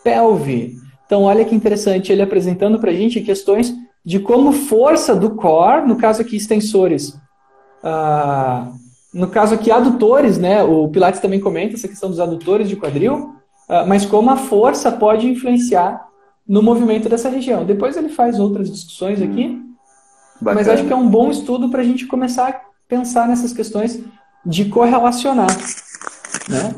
pelve. 0.05 0.77
Então, 1.05 1.25
olha 1.25 1.45
que 1.45 1.55
interessante, 1.55 2.13
ele 2.13 2.23
apresentando 2.23 2.79
para 2.79 2.93
a 2.93 2.95
gente 2.95 3.21
questões 3.21 3.75
de 4.05 4.21
como 4.21 4.53
força 4.53 5.15
do 5.15 5.35
core, 5.35 5.87
no 5.87 5.97
caso 5.97 6.23
aqui 6.23 6.37
extensores, 6.37 7.19
ah, 7.83 8.73
no 9.13 9.29
caso 9.29 9.55
aqui 9.55 9.71
adutores, 9.71 10.39
né? 10.39 10.63
O 10.63 10.89
Pilates 10.89 11.21
também 11.21 11.41
comenta 11.41 11.75
essa 11.75 11.89
questão 11.89 12.09
dos 12.09 12.21
adutores 12.21 12.69
de 12.69 12.77
quadril, 12.77 13.35
ah, 13.69 13.85
mas 13.87 14.05
como 14.05 14.31
a 14.31 14.37
força 14.37 14.91
pode 14.93 15.29
influenciar 15.29 16.09
no 16.47 16.63
movimento 16.63 17.09
dessa 17.09 17.29
região. 17.29 17.65
Depois 17.65 17.97
ele 17.97 18.09
faz 18.09 18.41
outras 18.41 18.71
discussões 18.71 19.23
aqui, 19.23 19.61
Bacana. 20.41 20.61
mas 20.61 20.69
acho 20.69 20.85
que 20.85 20.93
é 20.93 20.97
um 20.97 21.09
bom 21.09 21.31
estudo 21.31 21.69
para 21.69 21.81
a 21.81 21.85
gente 21.85 22.07
começar 22.07 22.49
a 22.49 22.61
pensar 22.89 23.29
nessas 23.29 23.53
questões 23.53 24.01
de 24.45 24.65
correlacionar. 24.65 25.51
Né? 26.49 26.75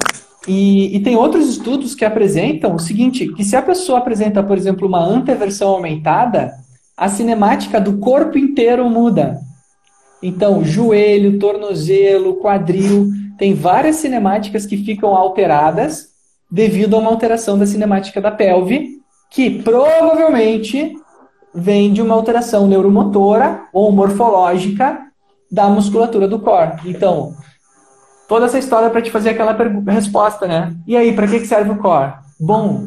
E, 0.46 0.96
e, 0.96 1.00
tem 1.00 1.16
outros 1.16 1.48
estudos 1.48 1.94
que 1.94 2.04
apresentam 2.04 2.74
o 2.74 2.78
seguinte, 2.78 3.32
que 3.32 3.44
se 3.44 3.54
a 3.54 3.62
pessoa 3.62 3.98
apresenta, 3.98 4.42
por 4.42 4.58
exemplo, 4.58 4.88
uma 4.88 5.02
anteversão 5.02 5.70
aumentada, 5.70 6.52
a 6.96 7.08
cinemática 7.08 7.80
do 7.80 7.98
corpo 7.98 8.36
inteiro 8.36 8.88
muda. 8.90 9.40
Então, 10.22 10.64
joelho, 10.64 11.38
tornozelo, 11.38 12.37
quadril, 12.37 13.08
tem 13.37 13.54
várias 13.54 13.96
cinemáticas 13.96 14.64
que 14.64 14.76
ficam 14.76 15.16
alteradas 15.16 16.12
devido 16.50 16.94
a 16.94 16.98
uma 16.98 17.11
alteração 17.11 17.58
da 17.58 17.66
cinemática 17.66 18.20
da 18.20 18.30
pelve 18.30 19.00
que 19.30 19.62
provavelmente 19.62 20.94
vem 21.54 21.92
de 21.92 22.00
uma 22.00 22.14
alteração 22.14 22.68
neuromotora 22.68 23.62
ou 23.72 23.90
morfológica 23.90 25.00
da 25.50 25.68
musculatura 25.68 26.28
do 26.28 26.38
core. 26.38 26.72
Então, 26.87 27.35
toda 28.28 28.46
essa 28.46 28.58
história 28.58 28.90
para 28.90 29.02
te 29.02 29.11
fazer 29.11 29.30
aquela 29.30 29.56
resposta, 29.90 30.46
né? 30.46 30.74
E 30.87 30.96
aí, 30.96 31.14
para 31.14 31.26
que, 31.26 31.44
serve 31.44 31.70
o 31.70 31.78
core? 31.78 32.12
Bom, 32.38 32.87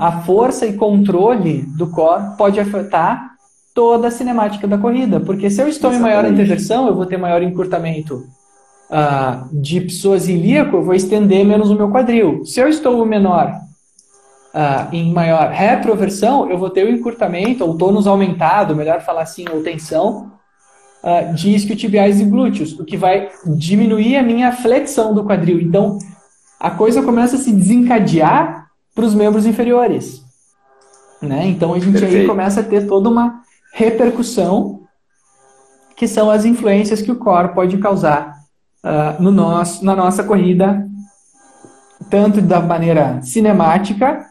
a 0.00 0.20
força 0.22 0.66
e 0.66 0.74
controle 0.74 1.62
do 1.76 1.88
core 1.88 2.36
pode 2.36 2.58
afetar 2.60 3.31
toda 3.74 4.08
a 4.08 4.10
cinemática 4.10 4.66
da 4.66 4.78
corrida, 4.78 5.20
porque 5.20 5.50
se 5.50 5.62
eu 5.62 5.68
estou 5.68 5.90
Exatamente. 5.90 5.98
em 5.98 6.16
maior 6.16 6.32
interversão, 6.32 6.86
eu 6.86 6.94
vou 6.94 7.06
ter 7.06 7.16
maior 7.16 7.42
encurtamento 7.42 8.26
uh, 8.90 9.48
de 9.52 9.80
psoas 9.82 10.28
ilíaco, 10.28 10.76
eu 10.76 10.84
vou 10.84 10.94
estender 10.94 11.44
menos 11.44 11.70
o 11.70 11.74
meu 11.74 11.90
quadril. 11.90 12.44
Se 12.44 12.60
eu 12.60 12.68
estou 12.68 13.04
menor 13.06 13.52
uh, 14.54 14.94
em 14.94 15.12
maior 15.12 15.50
retroversão, 15.50 16.50
eu 16.50 16.58
vou 16.58 16.70
ter 16.70 16.86
o 16.86 16.90
encurtamento, 16.90 17.64
ou 17.64 17.76
tônus 17.76 18.06
aumentado, 18.06 18.76
melhor 18.76 19.00
falar 19.00 19.22
assim, 19.22 19.46
ou 19.50 19.62
tensão, 19.62 20.30
uh, 21.02 21.34
de 21.34 21.54
isquiotibiais 21.54 22.20
e 22.20 22.24
glúteos, 22.24 22.78
o 22.78 22.84
que 22.84 22.96
vai 22.96 23.30
diminuir 23.46 24.16
a 24.16 24.22
minha 24.22 24.52
flexão 24.52 25.14
do 25.14 25.24
quadril. 25.24 25.60
Então, 25.60 25.98
a 26.60 26.70
coisa 26.70 27.02
começa 27.02 27.36
a 27.36 27.38
se 27.38 27.50
desencadear 27.52 28.66
para 28.94 29.04
os 29.04 29.14
membros 29.14 29.46
inferiores. 29.46 30.22
Né? 31.20 31.46
Então 31.46 31.72
a 31.72 31.78
gente 31.78 31.92
Perfeito. 31.92 32.16
aí 32.16 32.26
começa 32.26 32.60
a 32.60 32.64
ter 32.64 32.86
toda 32.86 33.08
uma 33.08 33.41
repercussão 33.72 34.82
que 35.96 36.06
são 36.06 36.30
as 36.30 36.44
influências 36.44 37.00
que 37.00 37.10
o 37.10 37.16
core 37.16 37.54
pode 37.54 37.78
causar 37.78 38.36
uh, 38.84 39.22
no 39.22 39.30
nosso, 39.30 39.84
na 39.84 39.96
nossa 39.96 40.22
corrida, 40.22 40.86
tanto 42.10 42.40
da 42.40 42.60
maneira 42.60 43.20
cinemática 43.22 44.26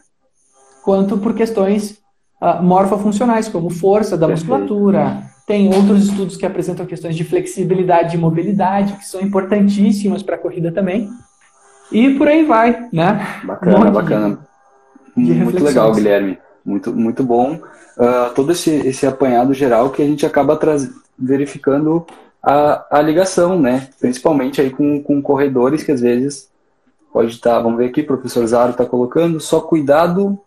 quanto 0.84 1.18
por 1.18 1.34
questões 1.34 1.98
uh, 2.40 2.62
morfofuncionais, 2.62 3.48
como 3.48 3.70
força 3.70 4.16
da 4.16 4.26
Perfeito. 4.26 4.50
musculatura. 4.50 5.22
Tem 5.46 5.74
outros 5.74 6.08
estudos 6.08 6.36
que 6.36 6.46
apresentam 6.46 6.86
questões 6.86 7.16
de 7.16 7.24
flexibilidade 7.24 8.16
e 8.16 8.20
mobilidade, 8.20 8.92
que 8.94 9.04
são 9.04 9.20
importantíssimas 9.20 10.22
para 10.22 10.36
a 10.36 10.38
corrida 10.38 10.70
também. 10.70 11.08
E 11.90 12.10
por 12.14 12.28
aí 12.28 12.44
vai, 12.44 12.88
né? 12.92 13.40
Bacana, 13.44 13.90
um 13.90 13.92
bacana. 13.92 14.38
De, 15.16 15.24
de 15.24 15.34
muito 15.34 15.62
legal, 15.62 15.92
Guilherme. 15.92 16.38
Muito, 16.64 16.92
muito 16.94 17.24
bom. 17.24 17.58
Uh, 17.96 18.34
todo 18.34 18.52
esse, 18.52 18.70
esse 18.70 19.06
apanhado 19.06 19.52
geral 19.52 19.90
que 19.90 20.02
a 20.02 20.06
gente 20.06 20.24
acaba 20.24 20.58
verificando 21.18 22.06
a, 22.42 22.98
a 22.98 23.02
ligação, 23.02 23.60
né? 23.60 23.88
Principalmente 24.00 24.60
aí 24.60 24.70
com, 24.70 25.02
com 25.02 25.20
corredores 25.22 25.82
que 25.82 25.92
às 25.92 26.00
vezes 26.00 26.50
pode 27.12 27.32
estar, 27.32 27.56
tá, 27.56 27.60
vamos 27.60 27.78
ver 27.78 27.86
aqui, 27.86 28.00
o 28.00 28.06
professor 28.06 28.46
Zaro 28.46 28.70
está 28.70 28.86
colocando, 28.86 29.38
só 29.38 29.60
cuidado 29.60 30.38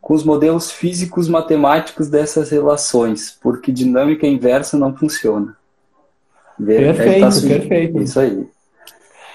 com 0.00 0.14
os 0.14 0.24
modelos 0.24 0.70
físicos 0.70 1.28
matemáticos 1.28 2.08
dessas 2.08 2.50
relações, 2.50 3.36
porque 3.42 3.70
dinâmica 3.70 4.26
inversa 4.26 4.78
não 4.78 4.96
funciona. 4.96 5.56
Perfeito, 6.64 7.20
tá 7.20 7.48
perfeito. 7.48 8.00
Isso 8.00 8.18
aí. 8.18 8.48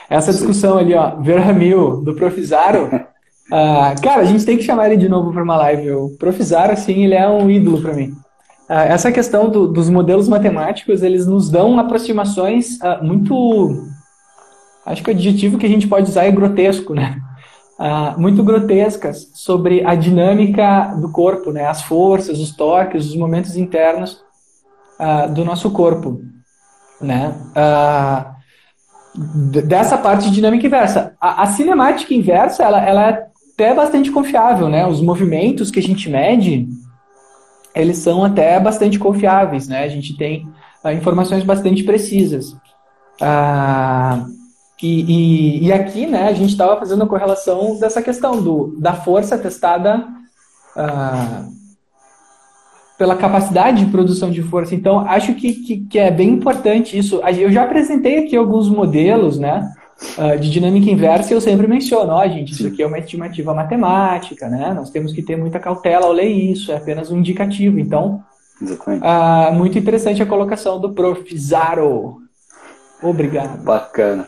Essa 0.10 0.32
discussão 0.32 0.78
ali, 0.78 0.94
ó, 0.94 1.18
Verhamil, 1.18 2.02
do 2.02 2.16
Profizaro, 2.16 2.90
uh, 3.52 4.02
cara, 4.02 4.22
a 4.22 4.26
gente 4.26 4.46
tem 4.46 4.58
que 4.58 4.64
chamar 4.64 4.88
ele 4.88 4.98
de 4.98 5.10
novo 5.10 5.32
para 5.32 5.44
uma 5.44 5.58
live. 5.58 5.92
O 5.92 6.10
Profizaro, 6.18 6.72
assim, 6.72 7.04
ele 7.04 7.14
é 7.14 7.28
um 7.28 7.50
ídolo 7.50 7.82
para 7.82 7.94
mim. 7.94 8.12
Uh, 8.70 8.74
essa 8.88 9.12
questão 9.12 9.50
do, 9.50 9.68
dos 9.68 9.90
modelos 9.90 10.28
matemáticos, 10.28 11.04
eles 11.04 11.28
nos 11.28 11.50
dão 11.50 11.78
aproximações 11.78 12.80
uh, 12.82 13.04
muito... 13.04 13.86
Acho 14.86 15.04
que 15.04 15.12
o 15.12 15.14
adjetivo 15.14 15.58
que 15.58 15.66
a 15.66 15.70
gente 15.70 15.88
pode 15.88 16.10
usar 16.10 16.24
é 16.24 16.32
grotesco, 16.32 16.94
né? 16.94 17.18
muito 18.16 18.44
grotescas 18.44 19.32
sobre 19.34 19.84
a 19.84 19.96
dinâmica 19.96 20.94
do 21.02 21.12
corpo, 21.12 21.52
né? 21.52 21.66
as 21.66 21.82
forças, 21.82 22.40
os 22.40 22.56
toques, 22.56 23.08
os 23.08 23.16
momentos 23.16 23.58
internos 23.58 24.22
do 25.34 25.44
nosso 25.44 25.72
corpo. 25.72 26.22
Né? 27.00 27.34
Dessa 29.66 29.98
parte 29.98 30.26
de 30.26 30.36
dinâmica 30.36 30.68
inversa. 30.68 31.16
A, 31.20 31.42
a, 31.42 31.48
cinemática 31.48 32.14
inversa 32.14 32.64
ela, 32.64 32.86
ela 32.86 33.10
é 33.10 33.31
até 33.54 33.74
bastante 33.74 34.12
confiável. 34.12 34.70
Né? 34.70 34.86
Os 34.86 35.02
movimentos 35.02 35.72
que 35.72 35.80
a 35.80 35.84
gente 35.84 36.10
mede 36.10 36.68
eles 37.74 37.98
são 37.98 38.24
até 38.24 38.60
bastante 38.60 39.00
confiáveis. 39.00 39.68
Né? 39.68 39.84
A 39.84 39.88
gente 39.88 40.16
tem 40.18 40.48
informações 40.94 41.44
bastante 41.44 41.84
precisas. 41.84 42.52
Uh, 43.22 44.42
e, 44.82 45.02
e, 45.02 45.68
e, 45.68 45.74
aqui, 45.74 46.08
né, 46.08 46.28
a 46.28 46.34
gente 46.34 46.50
estava 46.50 46.78
fazendo 46.80 47.04
a 47.04 47.08
correlação 47.08 47.78
dessa 47.80 48.02
questão 48.02 48.42
do, 48.42 48.76
da 48.80 48.94
força 48.94 49.38
testada 49.38 50.08
uh, 50.76 51.52
pela 52.98 53.16
capacidade 53.16 53.86
de 53.86 53.92
produção 53.92 54.32
de 54.32 54.42
força. 54.42 54.74
Então, 54.74 55.02
acho 55.02 55.36
que, 55.36 55.54
que, 55.54 55.78
que, 55.86 56.00
é 56.00 56.10
bem 56.10 56.30
importante 56.30 56.98
isso. 56.98 57.22
Eu 57.38 57.52
já 57.52 57.64
apresentei 57.64 58.26
aqui 58.26 58.36
alguns 58.36 58.68
modelos, 58.70 59.38
né, 59.38 59.72
uh, 60.18 60.40
de 60.40 60.50
dinâmica 60.50 60.90
inversa 60.90 61.34
eu 61.34 61.42
sempre 61.42 61.68
menciono, 61.68 62.14
ó, 62.14 62.28
gente, 62.28 62.54
isso 62.54 62.68
aqui 62.68 62.84
é 62.84 62.88
uma 62.88 63.00
estimativa 63.00 63.54
matemática, 63.54 64.48
né, 64.48 64.74
nós 64.74 64.90
temos 64.90 65.14
que 65.14 65.22
ter 65.22 65.36
muita 65.36 65.60
cautela 65.60 66.06
ao 66.06 66.12
ler 66.12 66.30
isso, 66.30 66.72
é 66.72 66.78
apenas 66.78 67.12
um 67.12 67.20
indicativo. 67.20 67.80
Então, 67.80 68.24
uh, 68.62 69.54
muito 69.54 69.78
interessante 69.78 70.22
a 70.22 70.26
colocação 70.26 70.80
do 70.80 70.92
Prof. 70.92 71.38
Zaro. 71.38 72.18
Obrigado. 73.02 73.64
Bacana. 73.64 74.28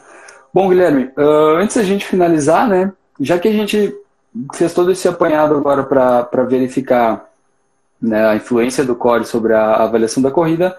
Bom, 0.54 0.70
Guilherme, 0.70 1.12
uh, 1.18 1.58
antes 1.58 1.78
da 1.78 1.84
gente 1.84 2.06
finalizar, 2.06 2.68
né, 2.68 2.92
já 3.20 3.40
que 3.40 3.48
a 3.48 3.52
gente 3.52 3.94
fez 4.54 4.74
todo 4.74 4.92
esse 4.92 5.08
apanhado 5.08 5.56
agora 5.56 5.84
para 5.84 6.44
verificar 6.44 7.26
né, 8.02 8.28
a 8.28 8.36
influência 8.36 8.84
do 8.84 8.96
core 8.96 9.26
sobre 9.26 9.54
a 9.54 9.76
avaliação 9.76 10.22
da 10.22 10.32
corrida, 10.32 10.76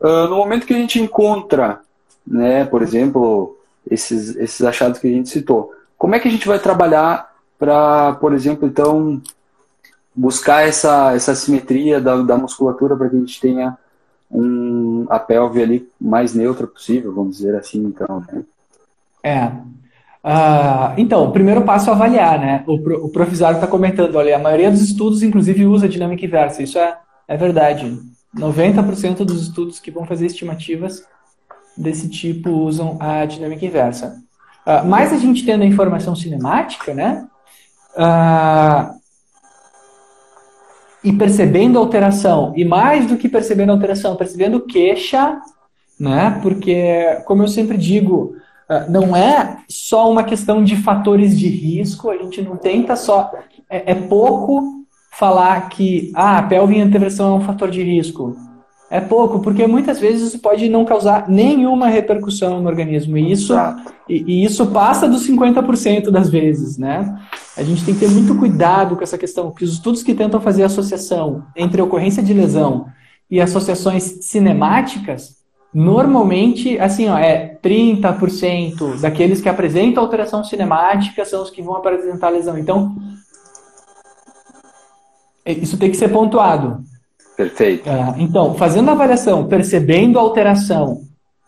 uh, 0.00 0.28
no 0.28 0.36
momento 0.36 0.66
que 0.66 0.74
a 0.74 0.78
gente 0.78 1.00
encontra, 1.00 1.80
né, 2.26 2.64
por 2.64 2.82
exemplo, 2.82 3.55
esses, 3.90 4.36
esses 4.36 4.62
achados 4.62 4.98
que 4.98 5.06
a 5.06 5.10
gente 5.10 5.28
citou, 5.28 5.72
como 5.96 6.14
é 6.14 6.20
que 6.20 6.28
a 6.28 6.30
gente 6.30 6.46
vai 6.46 6.58
trabalhar 6.58 7.34
para, 7.58 8.14
por 8.14 8.34
exemplo, 8.34 8.66
então, 8.66 9.20
buscar 10.14 10.66
essa, 10.66 11.14
essa 11.14 11.34
simetria 11.34 12.00
da, 12.00 12.16
da 12.22 12.36
musculatura 12.36 12.96
para 12.96 13.08
que 13.08 13.16
a 13.16 13.18
gente 13.18 13.40
tenha 13.40 13.76
um, 14.30 15.06
a 15.08 15.18
pelve 15.18 15.62
ali 15.62 15.88
mais 16.00 16.34
neutra 16.34 16.66
possível, 16.66 17.14
vamos 17.14 17.36
dizer 17.36 17.54
assim, 17.54 17.84
então, 17.84 18.22
né? 18.32 18.42
É. 19.22 19.46
Uh, 20.26 20.92
então, 20.96 21.24
o 21.24 21.32
primeiro 21.32 21.62
passo 21.62 21.88
é 21.88 21.92
avaliar, 21.92 22.38
né? 22.38 22.64
O, 22.66 22.74
o 23.06 23.08
profissário 23.08 23.56
está 23.56 23.66
comentando, 23.66 24.16
olha, 24.16 24.36
a 24.36 24.40
maioria 24.40 24.70
dos 24.70 24.82
estudos, 24.82 25.22
inclusive, 25.22 25.66
usa 25.66 25.88
dinâmica 25.88 26.24
inversa. 26.24 26.62
Isso 26.62 26.78
é, 26.78 26.98
é 27.28 27.36
verdade. 27.36 27.98
90% 28.36 29.24
dos 29.24 29.42
estudos 29.42 29.78
que 29.78 29.90
vão 29.90 30.04
fazer 30.04 30.26
estimativas 30.26 31.04
desse 31.76 32.08
tipo 32.08 32.50
usam 32.50 32.96
a 33.00 33.24
dinâmica 33.24 33.64
inversa. 33.64 34.22
Uh, 34.66 34.94
a 34.94 35.16
gente 35.16 35.44
tendo 35.44 35.62
a 35.62 35.66
informação 35.66 36.16
cinemática, 36.16 36.92
né? 36.94 37.26
Uh, 37.96 38.96
e 41.04 41.12
percebendo 41.12 41.78
a 41.78 41.80
alteração, 41.80 42.52
e 42.56 42.64
mais 42.64 43.06
do 43.06 43.16
que 43.16 43.28
percebendo 43.28 43.70
a 43.70 43.74
alteração, 43.74 44.16
percebendo 44.16 44.66
queixa, 44.66 45.40
né? 45.98 46.40
Porque, 46.42 47.22
como 47.24 47.44
eu 47.44 47.48
sempre 47.48 47.78
digo, 47.78 48.34
ah, 48.68 48.86
não 48.88 49.16
é 49.16 49.58
só 49.68 50.10
uma 50.10 50.24
questão 50.24 50.62
de 50.64 50.76
fatores 50.76 51.38
de 51.38 51.48
risco, 51.48 52.10
a 52.10 52.16
gente 52.16 52.42
não 52.42 52.56
tenta 52.56 52.96
só. 52.96 53.30
É, 53.70 53.92
é 53.92 53.94
pouco 53.94 54.84
falar 55.12 55.68
que 55.68 56.12
ah, 56.14 56.38
a 56.38 56.42
pelve 56.42 56.76
em 56.76 56.82
anteversão 56.82 57.34
é 57.34 57.38
um 57.38 57.44
fator 57.44 57.70
de 57.70 57.82
risco. 57.82 58.36
É 58.88 59.00
pouco, 59.00 59.40
porque 59.40 59.66
muitas 59.66 59.98
vezes 59.98 60.28
isso 60.28 60.38
pode 60.38 60.68
não 60.68 60.84
causar 60.84 61.28
nenhuma 61.28 61.88
repercussão 61.88 62.60
no 62.62 62.68
organismo. 62.68 63.18
E 63.18 63.32
isso, 63.32 63.52
e, 64.08 64.22
e, 64.26 64.44
isso 64.44 64.66
passa 64.66 65.08
dos 65.08 65.26
50% 65.26 66.10
das 66.10 66.30
vezes, 66.30 66.78
né? 66.78 67.18
A 67.56 67.64
gente 67.64 67.84
tem 67.84 67.94
que 67.94 68.00
ter 68.00 68.10
muito 68.10 68.36
cuidado 68.36 68.94
com 68.94 69.02
essa 69.02 69.18
questão, 69.18 69.50
que 69.50 69.64
os 69.64 69.72
estudos 69.72 70.04
que 70.04 70.14
tentam 70.14 70.40
fazer 70.40 70.62
associação 70.62 71.44
entre 71.56 71.82
ocorrência 71.82 72.22
de 72.22 72.32
lesão 72.32 72.86
e 73.28 73.40
associações 73.40 74.18
cinemáticas, 74.22 75.36
Normalmente, 75.78 76.78
assim, 76.78 77.06
ó, 77.06 77.18
é 77.18 77.58
30% 77.62 78.98
daqueles 78.98 79.42
que 79.42 79.48
apresentam 79.48 80.02
alteração 80.02 80.42
cinemática 80.42 81.22
são 81.26 81.42
os 81.42 81.50
que 81.50 81.60
vão 81.60 81.76
apresentar 81.76 82.30
lesão. 82.30 82.56
Então, 82.56 82.96
é, 85.44 85.52
isso 85.52 85.76
tem 85.76 85.90
que 85.90 85.96
ser 85.98 86.08
pontuado. 86.08 86.82
Perfeito. 87.36 87.88
É, 87.88 88.14
então, 88.18 88.54
fazendo 88.54 88.88
a 88.88 88.92
avaliação, 88.92 89.46
percebendo 89.46 90.18
a 90.18 90.22
alteração, 90.22 91.02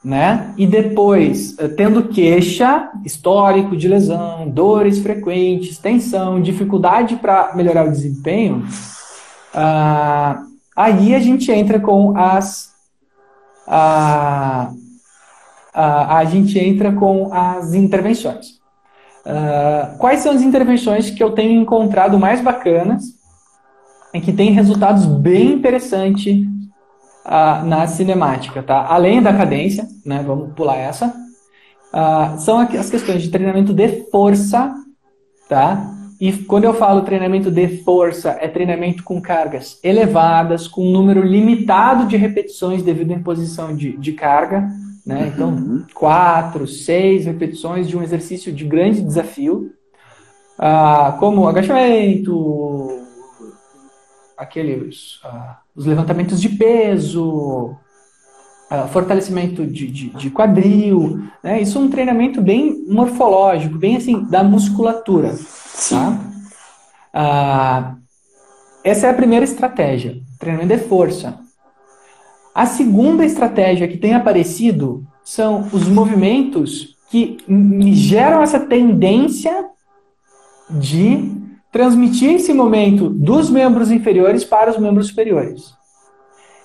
né? 0.05 0.53
E 0.57 0.67
depois, 0.67 1.59
é, 1.59 1.67
tendo 1.67 2.05
queixa, 2.05 2.91
histórico 3.05 3.77
de 3.77 3.89
lesão, 3.89 4.49
dores 4.49 4.99
frequentes, 4.99 5.79
tensão, 5.79 6.41
dificuldade 6.41 7.17
para 7.17 7.53
melhorar 7.55 7.87
o 7.87 7.91
desempenho, 7.91 8.65
uh, 9.55 10.47
aí 10.77 11.15
a 11.15 11.19
gente 11.19 11.51
entra 11.51 11.81
com 11.81 12.17
as 12.17 12.69
a, 13.67 14.71
a, 15.75 16.25
gente 16.25 16.59
entra 16.59 16.91
com 16.93 17.33
as 17.33 17.75
intervenções. 17.75 18.59
Uh, 19.27 19.99
quais 19.99 20.21
são 20.21 20.33
as 20.33 20.41
intervenções 20.41 21.11
que 21.11 21.23
eu 21.23 21.33
tenho 21.33 21.61
encontrado 21.61 22.19
mais 22.19 22.41
bacanas 22.41 23.18
e 24.13 24.21
que 24.21 24.33
têm 24.33 24.53
resultados 24.53 25.05
bem 25.05 25.53
interessantes 25.53 26.47
uh, 27.27 27.65
na 27.65 27.87
cinemática, 27.87 28.63
tá? 28.63 28.87
Além 28.89 29.23
da 29.23 29.33
cadência, 29.33 29.87
né? 30.05 30.23
Vamos 30.27 30.55
pular 30.55 30.77
essa. 30.77 31.09
Uh, 31.93 32.39
são 32.39 32.59
as 32.59 32.91
questões 32.91 33.23
de 33.23 33.31
treinamento 33.31 33.73
de 33.73 34.11
força, 34.11 34.75
tá? 35.49 35.95
E 36.21 36.33
quando 36.33 36.65
eu 36.65 36.75
falo 36.75 37.03
treinamento 37.03 37.51
de 37.51 37.69
força, 37.85 38.37
é 38.41 38.49
treinamento 38.49 39.05
com 39.05 39.21
cargas 39.21 39.79
elevadas, 39.85 40.67
com 40.67 40.85
um 40.85 40.91
número 40.91 41.23
limitado 41.23 42.07
de 42.07 42.17
repetições 42.17 42.83
devido 42.83 43.13
à 43.13 43.15
imposição 43.15 43.75
de, 43.77 43.97
de 43.97 44.13
carga. 44.13 44.69
Né? 45.07 45.33
Então, 45.33 45.51
uhum. 45.51 45.85
quatro, 45.95 46.67
seis 46.67 47.25
repetições 47.25 47.89
de 47.89 47.97
um 47.97 48.03
exercício 48.03 48.53
de 48.53 48.65
grande 48.65 49.01
desafio, 49.01 49.71
ah, 50.59 51.17
como 51.21 51.47
agachamento, 51.47 52.99
aqueles, 54.39 55.19
ah, 55.25 55.59
os 55.75 55.85
levantamentos 55.85 56.41
de 56.41 56.51
peso, 56.51 57.75
uh, 58.71 58.89
fortalecimento 58.93 59.67
de, 59.67 59.89
de, 59.89 60.11
de 60.11 60.31
quadril, 60.31 61.25
né? 61.43 61.61
Isso 61.61 61.77
é 61.77 61.81
um 61.81 61.91
treinamento 61.91 62.41
bem 62.41 62.85
morfológico, 62.89 63.77
bem 63.77 63.97
assim, 63.97 64.23
da 64.25 64.45
musculatura. 64.45 65.37
Tá? 65.91 66.21
Uh, 67.15 67.99
essa 68.85 69.09
é 69.09 69.11
a 69.11 69.15
primeira 69.15 69.45
estratégia, 69.45 70.21
treinamento 70.39 70.77
de 70.77 70.89
força. 70.89 71.41
A 72.55 72.65
segunda 72.65 73.25
estratégia 73.25 73.89
que 73.89 73.99
tem 73.99 74.15
aparecido 74.15 75.05
são 75.25 75.69
os 75.73 75.89
movimentos 75.89 76.97
que 77.11 77.39
geram 77.93 78.43
essa 78.43 78.61
tendência 78.61 79.69
de 80.71 81.38
transmitir 81.71 82.35
esse 82.35 82.53
momento 82.53 83.09
dos 83.09 83.51
membros 83.51 83.91
inferiores 83.91 84.45
para 84.45 84.71
os 84.71 84.79
membros 84.79 85.09
superiores. 85.09 85.75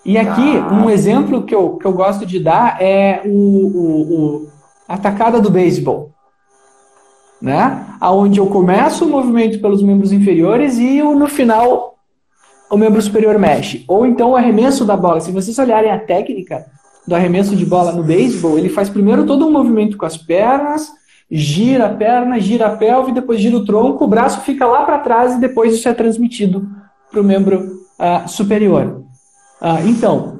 E 0.05 0.17
aqui, 0.17 0.57
ah. 0.57 0.73
um 0.73 0.89
exemplo 0.89 1.43
que 1.43 1.55
eu, 1.55 1.77
que 1.77 1.85
eu 1.85 1.93
gosto 1.93 2.25
de 2.25 2.39
dar 2.39 2.81
é 2.81 3.21
o, 3.25 3.29
o, 3.29 4.13
o 4.13 4.47
a 4.87 4.97
tacada 4.97 5.39
do 5.39 5.49
beisebol. 5.49 6.11
Né? 7.41 7.85
Onde 8.01 8.39
eu 8.39 8.47
começo 8.47 9.05
o 9.05 9.09
movimento 9.09 9.59
pelos 9.59 9.81
membros 9.81 10.11
inferiores 10.11 10.77
e 10.77 11.01
no 11.01 11.27
final 11.27 11.95
o 12.69 12.77
membro 12.77 13.01
superior 13.01 13.37
mexe. 13.37 13.83
Ou 13.87 14.05
então 14.05 14.31
o 14.31 14.35
arremesso 14.35 14.85
da 14.85 14.95
bola. 14.95 15.19
Se 15.19 15.31
vocês 15.31 15.57
olharem 15.59 15.91
a 15.91 15.99
técnica 15.99 16.65
do 17.07 17.15
arremesso 17.15 17.55
de 17.55 17.65
bola 17.65 17.91
no 17.91 18.03
beisebol, 18.03 18.57
ele 18.57 18.69
faz 18.69 18.89
primeiro 18.89 19.25
todo 19.25 19.45
um 19.45 19.51
movimento 19.51 19.97
com 19.97 20.05
as 20.05 20.17
pernas, 20.17 20.89
gira 21.35 21.87
a 21.87 21.89
perna, 21.89 22.39
gira 22.39 22.67
a 22.67 22.75
pelve, 22.75 23.11
depois 23.11 23.39
gira 23.39 23.57
o 23.57 23.65
tronco, 23.65 24.03
o 24.03 24.07
braço 24.07 24.41
fica 24.41 24.67
lá 24.67 24.83
para 24.83 24.99
trás 24.99 25.33
e 25.33 25.39
depois 25.39 25.73
isso 25.73 25.89
é 25.89 25.93
transmitido 25.93 26.69
para 27.09 27.19
o 27.19 27.23
membro 27.23 27.81
uh, 27.97 28.29
superior. 28.29 29.03
Uh, 29.59 29.89
então, 29.89 30.39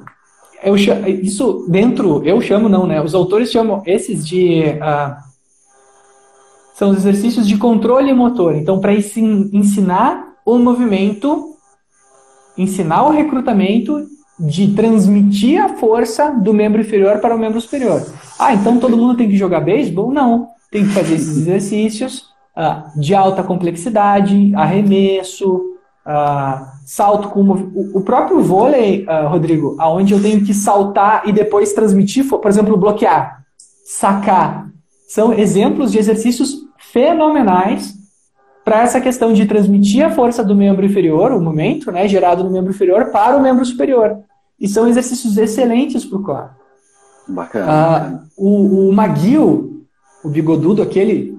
eu 0.62 0.78
chamo, 0.78 1.08
isso 1.08 1.66
dentro, 1.68 2.24
eu 2.24 2.40
chamo 2.42 2.70
não, 2.70 2.86
né? 2.86 3.02
Os 3.02 3.16
autores 3.16 3.50
chamam 3.50 3.82
esses 3.88 4.26
de. 4.26 4.62
Uh, 4.62 5.34
são 6.76 6.92
os 6.92 6.98
exercícios 6.98 7.48
de 7.48 7.58
controle 7.58 8.14
motor. 8.14 8.56
Então, 8.56 8.80
para 8.80 8.94
ensinar 8.94 10.34
o 10.46 10.60
movimento, 10.60 11.56
ensinar 12.56 13.04
o 13.04 13.12
recrutamento 13.12 14.06
de 14.40 14.74
transmitir 14.76 15.64
a 15.64 15.70
força 15.70 16.32
do 16.32 16.54
membro 16.54 16.82
inferior 16.82 17.20
para 17.20 17.36
o 17.36 17.40
membro 17.40 17.62
superior. 17.62 18.04
Ah, 18.38 18.54
então 18.54 18.80
todo 18.80 18.98
mundo 18.98 19.16
tem 19.16 19.30
que 19.30 19.38
jogar 19.38 19.62
beisebol? 19.62 20.12
Não 20.12 20.54
tem 20.74 20.88
que 20.88 20.94
fazer 20.94 21.14
esses 21.14 21.38
exercícios 21.38 22.30
uh, 22.58 23.00
de 23.00 23.14
alta 23.14 23.44
complexidade, 23.44 24.54
arremesso, 24.56 25.56
uh, 25.56 26.66
salto 26.84 27.30
com 27.30 27.42
o, 27.42 28.00
o 28.00 28.02
próprio 28.02 28.42
vôlei, 28.42 29.06
uh, 29.06 29.28
Rodrigo, 29.30 29.76
aonde 29.78 30.16
eu 30.16 30.22
tenho 30.22 30.44
que 30.44 30.52
saltar 30.52 31.30
e 31.30 31.32
depois 31.32 31.74
transmitir, 31.74 32.28
por 32.28 32.48
exemplo, 32.48 32.76
bloquear, 32.76 33.44
sacar, 33.86 34.68
são 35.08 35.32
exemplos 35.32 35.92
de 35.92 36.00
exercícios 36.00 36.56
fenomenais 36.80 37.94
para 38.66 38.82
essa 38.82 39.00
questão 39.00 39.32
de 39.32 39.46
transmitir 39.46 40.04
a 40.04 40.10
força 40.10 40.44
do 40.44 40.56
membro 40.56 40.84
inferior, 40.84 41.32
o 41.34 41.40
momento 41.40 41.92
né, 41.92 42.08
gerado 42.08 42.44
no 42.44 42.50
membro 42.50 42.72
inferior, 42.72 43.12
para 43.12 43.38
o 43.38 43.42
membro 43.42 43.64
superior. 43.64 44.18
E 44.60 44.68
são 44.68 44.88
exercícios 44.88 45.38
excelentes 45.38 46.04
para 46.04 46.18
o 46.18 46.24
core. 46.24 46.50
Bacana. 47.28 48.24
o, 48.36 48.90
o 48.90 48.94
McGill, 48.94 49.73
o 50.24 50.30
bigodudo, 50.30 50.82
aquele 50.82 51.38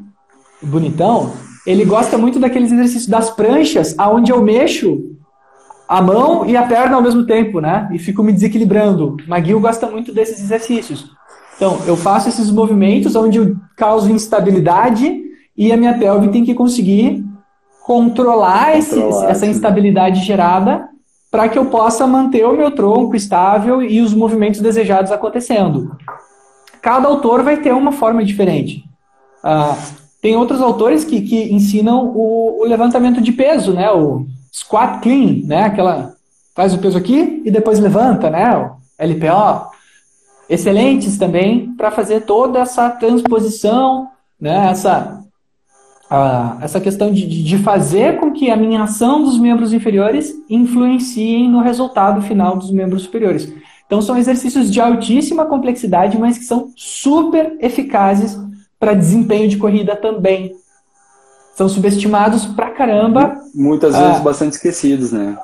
bonitão, 0.63 1.33
ele 1.67 1.85
gosta 1.85 2.19
muito 2.19 2.39
daqueles 2.39 2.71
exercícios 2.71 3.07
das 3.07 3.31
pranchas, 3.31 3.95
aonde 3.97 4.31
eu 4.31 4.43
mexo 4.43 5.17
a 5.89 6.03
mão 6.03 6.47
e 6.47 6.57
a 6.57 6.63
perna 6.63 6.97
ao 6.97 7.03
mesmo 7.03 7.25
tempo, 7.25 7.61
né? 7.61 7.89
E 7.93 7.99
fico 7.99 8.23
me 8.23 8.33
desequilibrando. 8.33 9.17
Maguil 9.27 9.61
gosta 9.61 9.87
muito 9.87 10.13
desses 10.13 10.41
exercícios. 10.43 11.11
Então, 11.57 11.79
eu 11.87 11.97
faço 11.97 12.29
esses 12.29 12.51
movimentos 12.51 13.15
onde 13.17 13.39
eu 13.39 13.57
causo 13.77 14.11
instabilidade 14.11 15.23
e 15.57 15.73
a 15.73 15.77
minha 15.77 15.97
pelve 15.97 16.29
tem 16.29 16.45
que 16.45 16.55
conseguir 16.55 17.25
controlar, 17.85 18.77
esse, 18.77 18.99
essa 19.27 19.47
instabilidade 19.47 20.25
gerada 20.25 20.89
para 21.31 21.49
que 21.49 21.59
eu 21.59 21.67
possa 21.67 22.07
manter 22.07 22.45
o 22.45 22.57
meu 22.57 22.71
tronco 22.71 23.15
estável 23.15 23.83
e 23.83 24.01
os 24.01 24.15
movimentos 24.15 24.61
desejados 24.61 25.13
acontecendo 25.13 25.97
cada 26.85 27.09
autor 27.09 27.43
vai 27.43 27.57
ter 27.57 27.73
uma 27.73 27.93
forma 27.93 28.23
diferente. 28.23 28.85
Ah, 29.43 29.75
tem 30.21 30.37
outros 30.37 30.61
autores 30.61 31.03
que, 31.03 31.23
que 31.23 31.51
ensinam 31.51 32.13
o, 32.15 32.61
o, 32.61 32.65
levantamento 32.65 33.23
de 33.23 33.33
peso, 33.33 33.73
né? 33.73 33.91
O 33.91 34.27
squat 34.53 35.01
clean, 35.01 35.47
né? 35.47 35.63
Aquela 35.63 36.13
faz 36.55 36.75
o 36.75 36.79
peso 36.79 36.99
aqui 36.99 37.41
e 37.43 37.51
depois 37.51 37.81
levanta, 37.81 38.29
né? 38.29 38.55
O 38.59 38.77
LPO. 39.03 39.73
Excelentes 40.47 41.17
também 41.17 41.75
para 41.75 41.91
fazer 41.91 42.27
toda 42.27 42.59
essa 42.59 42.91
transposição, 42.91 44.09
né? 44.39 44.69
Essa 44.71 45.25
essa 46.61 46.81
questão 46.81 47.11
de, 47.11 47.27
de 47.27 47.59
fazer 47.59 48.21
com 48.21 48.31
que 48.31 48.51
a 48.51 48.57
minha 48.57 48.83
ação 48.83 49.25
dos 49.25 49.37
membros 49.39 49.73
inferiores 49.73 50.33
influenciem 50.49 51.49
no 51.51 51.61
resultado 51.61 52.21
final 52.23 52.57
dos 52.57 52.71
membros 52.71 53.03
superiores. 53.03 53.53
Então 53.87 54.01
são 54.01 54.17
exercícios 54.17 54.71
de 54.71 54.81
altíssima 54.81 55.47
complexidade, 55.47 56.19
mas 56.19 56.39
que 56.39 56.45
são 56.45 56.71
super 56.77 57.57
eficazes 57.61 58.39
para 58.79 58.95
desempenho 58.95 59.49
de 59.49 59.57
corrida 59.57 59.95
também. 59.97 60.55
São 61.55 61.69
subestimados 61.69 62.47
pra 62.47 62.71
caramba. 62.71 63.37
Muitas 63.55 63.95
vezes 63.95 64.17
ah, 64.17 64.21
bastante 64.21 64.55
esquecidos, 64.55 65.13
né? 65.13 65.39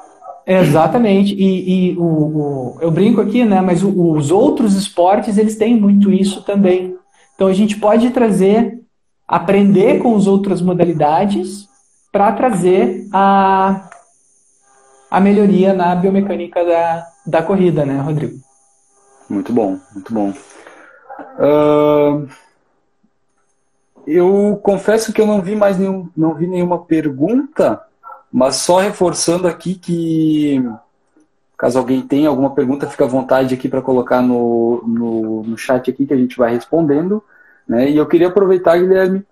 Exatamente. 0.46 1.34
E, 1.34 1.92
e 1.92 1.98
o, 1.98 2.02
o, 2.02 2.78
eu 2.80 2.90
brinco 2.90 3.20
aqui, 3.20 3.44
né? 3.44 3.60
Mas 3.60 3.82
o, 3.82 4.12
os 4.12 4.30
outros 4.30 4.74
esportes 4.74 5.38
eles 5.38 5.56
têm 5.56 5.78
muito 5.78 6.12
isso 6.12 6.42
também. 6.42 6.96
Então 7.34 7.46
a 7.46 7.52
gente 7.52 7.76
pode 7.76 8.10
trazer, 8.10 8.80
aprender 9.26 10.00
com 10.00 10.16
as 10.16 10.26
outras 10.26 10.60
modalidades 10.60 11.68
para 12.10 12.32
trazer 12.32 13.06
a, 13.12 13.89
a 15.10 15.20
melhoria 15.20 15.72
na 15.72 15.94
biomecânica 15.94 16.64
da, 16.64 17.06
da 17.26 17.42
corrida, 17.42 17.84
né, 17.84 18.00
Rodrigo? 18.00 18.38
Muito 19.28 19.52
bom, 19.52 19.78
muito 19.92 20.14
bom. 20.14 20.32
Uh, 21.38 22.28
eu 24.06 24.60
confesso 24.62 25.12
que 25.12 25.20
eu 25.20 25.26
não 25.26 25.42
vi 25.42 25.56
mais 25.56 25.78
nenhum, 25.78 26.08
não 26.16 26.34
vi 26.34 26.46
nenhuma 26.46 26.84
pergunta, 26.84 27.82
mas 28.32 28.56
só 28.56 28.78
reforçando 28.78 29.48
aqui 29.48 29.74
que 29.74 30.62
caso 31.58 31.78
alguém 31.78 32.00
tenha 32.00 32.28
alguma 32.28 32.54
pergunta, 32.54 32.88
fica 32.88 33.04
à 33.04 33.08
vontade 33.08 33.54
aqui 33.54 33.68
para 33.68 33.82
colocar 33.82 34.22
no, 34.22 34.82
no, 34.86 35.42
no, 35.42 35.58
chat 35.58 35.90
aqui 35.90 36.06
que 36.06 36.14
a 36.14 36.16
gente 36.16 36.38
vai 36.38 36.54
respondendo. 36.54 37.22
Né? 37.68 37.90
E 37.90 37.98
eu 37.98 38.06
queria 38.06 38.28
aproveitar, 38.28 38.78
Guilherme, 38.78 39.22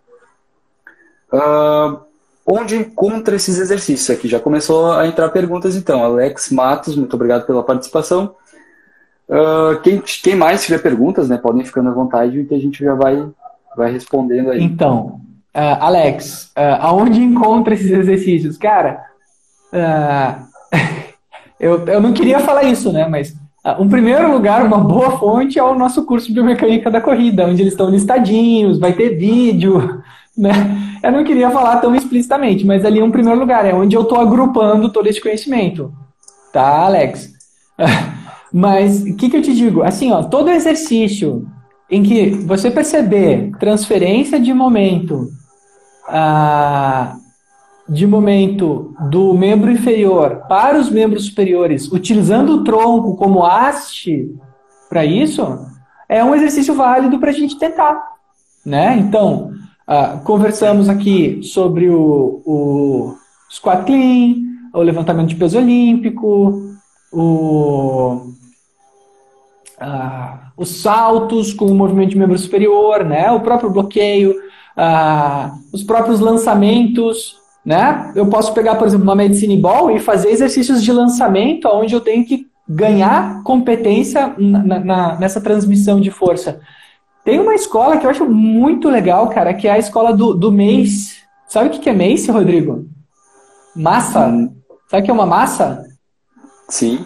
uh, 1.32 2.00
onde 2.50 2.76
encontra 2.76 3.36
esses 3.36 3.58
exercícios 3.58 4.08
aqui? 4.08 4.26
Já 4.26 4.40
começou 4.40 4.92
a 4.92 5.06
entrar 5.06 5.28
perguntas 5.28 5.76
então. 5.76 6.02
Alex 6.02 6.50
Matos, 6.50 6.96
muito 6.96 7.14
obrigado 7.14 7.46
pela 7.46 7.62
participação. 7.62 8.34
Uh, 9.28 9.78
quem, 9.82 10.02
quem 10.22 10.34
mais 10.34 10.64
tiver 10.64 10.78
perguntas, 10.78 11.28
né, 11.28 11.36
podem 11.36 11.62
ficando 11.62 11.90
à 11.90 11.92
vontade 11.92 12.44
que 12.44 12.54
a 12.54 12.58
gente 12.58 12.82
já 12.82 12.94
vai, 12.94 13.28
vai 13.76 13.92
respondendo 13.92 14.50
aí. 14.50 14.62
Então, 14.62 15.20
uh, 15.54 15.76
Alex, 15.80 16.50
uh, 16.56 16.80
aonde 16.80 17.20
encontra 17.20 17.74
esses 17.74 17.90
exercícios? 17.90 18.56
Cara, 18.56 19.04
eu, 21.60 21.84
eu 21.86 22.00
não 22.00 22.14
queria 22.14 22.40
falar 22.40 22.62
isso, 22.62 22.90
né, 22.90 23.06
mas 23.06 23.36
um 23.78 23.86
primeiro 23.86 24.32
lugar, 24.32 24.64
uma 24.64 24.78
boa 24.78 25.18
fonte 25.18 25.58
é 25.58 25.62
o 25.62 25.74
nosso 25.74 26.06
curso 26.06 26.28
de 26.28 26.32
biomecânica 26.32 26.90
da 26.90 27.02
corrida, 27.02 27.44
onde 27.44 27.60
eles 27.60 27.74
estão 27.74 27.90
listadinhos, 27.90 28.78
vai 28.78 28.94
ter 28.94 29.18
vídeo, 29.18 30.02
né? 30.38 30.98
Eu 31.02 31.12
não 31.12 31.24
queria 31.24 31.50
falar 31.50 31.76
tão 31.78 31.94
explicitamente, 31.94 32.64
mas 32.64 32.84
ali 32.84 33.00
é 33.00 33.04
um 33.04 33.10
primeiro 33.10 33.38
lugar, 33.38 33.66
é 33.66 33.74
onde 33.74 33.96
eu 33.96 34.02
estou 34.02 34.20
agrupando 34.20 34.90
todo 34.90 35.08
esse 35.08 35.20
conhecimento. 35.20 35.92
Tá, 36.52 36.84
Alex? 36.84 37.32
mas 38.52 39.02
o 39.02 39.16
que, 39.16 39.28
que 39.28 39.36
eu 39.36 39.42
te 39.42 39.54
digo? 39.54 39.82
Assim, 39.82 40.12
ó, 40.12 40.22
todo 40.22 40.50
exercício 40.50 41.46
em 41.90 42.02
que 42.02 42.30
você 42.30 42.70
perceber 42.70 43.50
transferência 43.58 44.38
de 44.38 44.52
momento 44.54 45.28
ah, 46.08 47.16
de 47.88 48.06
momento 48.06 48.94
do 49.10 49.32
membro 49.32 49.70
inferior 49.70 50.42
para 50.48 50.78
os 50.78 50.90
membros 50.90 51.26
superiores, 51.26 51.90
utilizando 51.90 52.56
o 52.56 52.64
tronco 52.64 53.16
como 53.16 53.44
haste 53.44 54.34
para 54.88 55.04
isso, 55.04 55.58
é 56.08 56.22
um 56.22 56.34
exercício 56.34 56.74
válido 56.74 57.18
para 57.18 57.30
a 57.30 57.32
gente 57.32 57.58
tentar. 57.58 57.98
Né? 58.64 58.96
Então, 58.98 59.52
Uh, 59.88 60.22
conversamos 60.22 60.86
aqui 60.86 61.40
sobre 61.42 61.88
o, 61.88 62.42
o 62.44 63.16
squat 63.50 63.86
clean, 63.86 64.34
o 64.74 64.82
levantamento 64.82 65.28
de 65.28 65.36
peso 65.36 65.56
olímpico, 65.56 66.76
o, 67.10 68.34
uh, 69.80 70.38
os 70.58 70.82
saltos 70.82 71.54
com 71.54 71.64
o 71.64 71.74
movimento 71.74 72.10
de 72.10 72.18
membro 72.18 72.36
superior, 72.36 73.02
né? 73.02 73.30
o 73.32 73.40
próprio 73.40 73.70
bloqueio, 73.70 74.32
uh, 74.32 75.58
os 75.72 75.82
próprios 75.82 76.20
lançamentos. 76.20 77.38
Né? 77.64 78.12
Eu 78.14 78.26
posso 78.26 78.52
pegar, 78.52 78.74
por 78.74 78.86
exemplo, 78.86 79.04
uma 79.04 79.16
medicine 79.16 79.56
ball 79.56 79.90
e 79.90 79.98
fazer 79.98 80.28
exercícios 80.28 80.82
de 80.82 80.92
lançamento 80.92 81.66
onde 81.66 81.94
eu 81.94 82.00
tenho 82.02 82.26
que 82.26 82.46
ganhar 82.68 83.42
competência 83.42 84.34
na, 84.36 84.80
na, 84.80 85.18
nessa 85.18 85.40
transmissão 85.40 85.98
de 85.98 86.10
força. 86.10 86.60
Tem 87.28 87.38
uma 87.38 87.54
escola 87.54 87.98
que 87.98 88.06
eu 88.06 88.10
acho 88.10 88.24
muito 88.24 88.88
legal, 88.88 89.28
cara, 89.28 89.52
que 89.52 89.68
é 89.68 89.72
a 89.72 89.78
escola 89.78 90.16
do, 90.16 90.32
do 90.32 90.50
Mace. 90.50 91.16
Sabe 91.46 91.68
o 91.68 91.70
que 91.78 91.90
é 91.90 91.92
Mace, 91.92 92.30
Rodrigo? 92.30 92.86
Massa. 93.76 94.28
Hum. 94.28 94.56
Sabe 94.90 95.02
o 95.02 95.04
que 95.04 95.10
é 95.10 95.12
uma 95.12 95.26
massa? 95.26 95.84
Sim. 96.70 97.04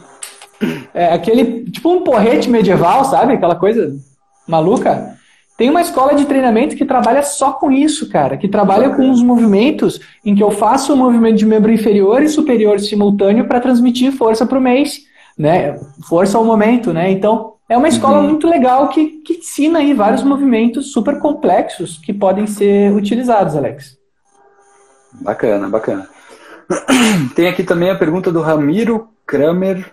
É 0.95 1.13
aquele, 1.13 1.69
tipo 1.73 1.91
um 1.91 2.05
porrete 2.05 2.49
medieval, 2.49 3.05
sabe? 3.05 3.33
Aquela 3.33 3.57
coisa 3.57 3.97
maluca. 4.47 5.17
Tem 5.59 5.69
uma 5.69 5.83
escola 5.83 6.15
de 6.15 6.25
treinamento 6.25 6.77
que 6.77 6.85
trabalha 6.85 7.25
só 7.25 7.55
com 7.55 7.73
isso, 7.73 8.09
cara. 8.09 8.37
Que 8.37 8.47
trabalha 8.47 8.91
com 8.91 9.11
os 9.11 9.21
movimentos 9.21 9.99
em 10.25 10.37
que 10.37 10.43
eu 10.45 10.53
faço 10.53 10.93
o 10.93 10.95
um 10.95 10.99
movimento 10.99 11.39
de 11.39 11.47
membro 11.47 11.73
inferior 11.73 12.23
e 12.23 12.29
superior 12.29 12.79
simultâneo 12.79 13.49
para 13.49 13.59
transmitir 13.59 14.13
força 14.13 14.47
para 14.47 14.59
o 14.61 14.63
mês, 14.63 15.01
né? 15.37 15.81
Força 16.09 16.39
ao 16.39 16.45
momento, 16.45 16.93
né? 16.93 17.11
Então, 17.11 17.52
é 17.73 17.77
uma 17.77 17.89
escola 17.89 18.19
uhum. 18.19 18.29
muito 18.29 18.47
legal 18.47 18.89
que, 18.91 19.23
que 19.23 19.39
ensina 19.39 19.79
aí 19.79 19.95
vários 19.95 20.23
movimentos 20.23 20.93
super 20.93 21.19
complexos 21.19 21.97
que 21.97 22.13
podem 22.13 22.47
ser 22.47 22.93
utilizados, 22.93 23.57
Alex. 23.57 23.97
Bacana, 25.11 25.71
bacana. 25.71 26.07
Tem 27.35 27.49
aqui 27.49 27.65
também 27.65 27.89
a 27.89 27.97
pergunta 27.97 28.31
do 28.31 28.43
Ramiro 28.43 29.09
Kramer, 29.27 29.91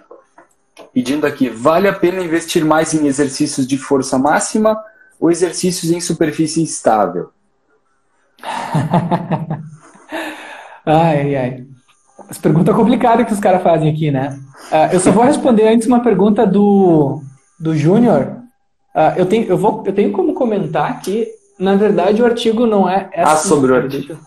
pedindo 0.94 1.26
aqui: 1.26 1.48
vale 1.48 1.88
a 1.88 1.94
pena 1.94 2.22
investir 2.22 2.66
mais 2.66 2.94
em 2.94 3.08
exercícios 3.08 3.66
de 3.66 3.78
força 3.78 4.20
máxima 4.20 4.78
ou 5.18 5.32
exercícios 5.32 5.90
em 5.90 6.02
superfície 6.02 6.62
instável? 6.62 7.30
ai, 10.86 11.34
ai. 11.34 11.66
As 12.30 12.38
perguntas 12.38 12.76
complicadas 12.76 13.26
que 13.26 13.34
os 13.34 13.40
caras 13.40 13.64
fazem 13.64 13.90
aqui, 13.90 14.12
né? 14.12 14.38
Uh, 14.70 14.94
eu 14.94 15.00
só 15.00 15.14
vou 15.14 15.24
responder 15.24 15.66
antes 15.70 15.88
uma 15.88 16.04
pergunta 16.04 16.46
do, 16.46 17.24
do 17.60 17.76
Júnior. 17.76 18.38
Uh, 18.96 19.18
eu, 19.18 19.26
tenho, 19.26 19.46
eu, 19.48 19.58
vou, 19.58 19.84
eu 19.86 19.94
tenho 19.94 20.12
como 20.12 20.34
comentar 20.34 21.02
que, 21.02 21.28
na 21.60 21.76
verdade, 21.76 22.22
o 22.22 22.26
artigo 22.26 22.66
não 22.66 22.90
é. 22.90 23.10
é 23.14 23.24
ah, 23.24 23.34
assim, 23.34 23.50
sobre 23.50 23.72
o 23.72 23.76
artigo. 23.76 24.18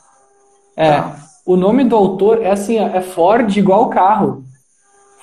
É. 0.76 0.92
Tá. 0.92 1.16
O 1.44 1.56
nome 1.56 1.84
do 1.84 1.96
autor 1.96 2.42
é 2.42 2.50
assim, 2.50 2.78
é 2.78 3.00
Ford 3.00 3.56
igual 3.56 3.90
carro. 3.90 4.44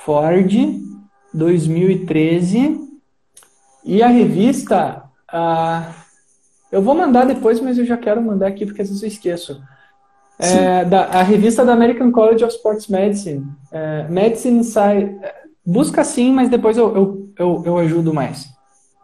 Ford 0.04 0.52
2013. 1.34 2.80
E 3.86 4.04
a 4.04 4.08
revista 4.08 5.04
ah, 5.32 5.94
eu 6.72 6.82
vou 6.82 6.96
mandar 6.96 7.26
depois, 7.26 7.60
mas 7.60 7.78
eu 7.78 7.86
já 7.86 7.98
quero 7.98 8.22
mandar 8.22 8.48
aqui 8.48 8.66
porque 8.66 8.82
às 8.82 8.90
vezes 8.90 9.02
eu 9.02 9.08
esqueço. 9.08 9.62
É, 10.38 10.86
da, 10.86 11.06
a 11.06 11.22
revista 11.22 11.66
da 11.66 11.74
American 11.74 12.12
College 12.12 12.46
of 12.46 12.56
Sports 12.56 12.88
Medicine. 12.88 13.46
É, 13.72 14.08
Medicine 14.08 14.60
Inside. 14.60 15.18
Busca 15.66 16.04
sim, 16.04 16.34
mas 16.34 16.50
depois 16.50 16.78
eu, 16.78 16.96
eu, 16.96 17.30
eu, 17.38 17.64
eu, 17.66 17.78
ajudo 17.78 18.14
mais. 18.14 18.50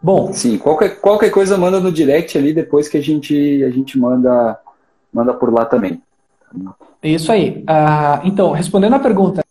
Bom. 0.01 0.33
Sim, 0.33 0.57
qualquer, 0.57 0.99
qualquer 0.99 1.29
coisa 1.29 1.57
manda 1.57 1.79
no 1.79 1.91
direct 1.91 2.37
ali 2.37 2.53
depois 2.53 2.87
que 2.87 2.97
a 2.97 3.01
gente, 3.01 3.63
a 3.63 3.69
gente 3.69 3.97
manda, 3.97 4.59
manda 5.13 5.33
por 5.33 5.53
lá 5.53 5.65
também. 5.65 6.01
Isso 7.03 7.31
aí. 7.31 7.63
Ah, 7.67 8.21
então, 8.23 8.51
respondendo 8.51 8.93
a 8.93 8.99
pergunta: 8.99 9.43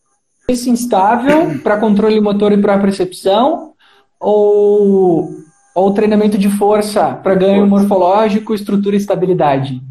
esse 0.48 0.70
instável 0.70 1.58
para 1.62 1.78
controle 1.78 2.20
motor 2.20 2.52
e 2.52 2.60
para 2.60 2.78
percepção 2.78 3.74
ou 4.18 5.44
ou 5.74 5.92
treinamento 5.92 6.38
de 6.38 6.48
força 6.48 7.14
para 7.14 7.34
ganho 7.34 7.66
morfológico, 7.66 8.54
estrutura 8.54 8.94
e 8.94 8.98
estabilidade? 8.98 9.82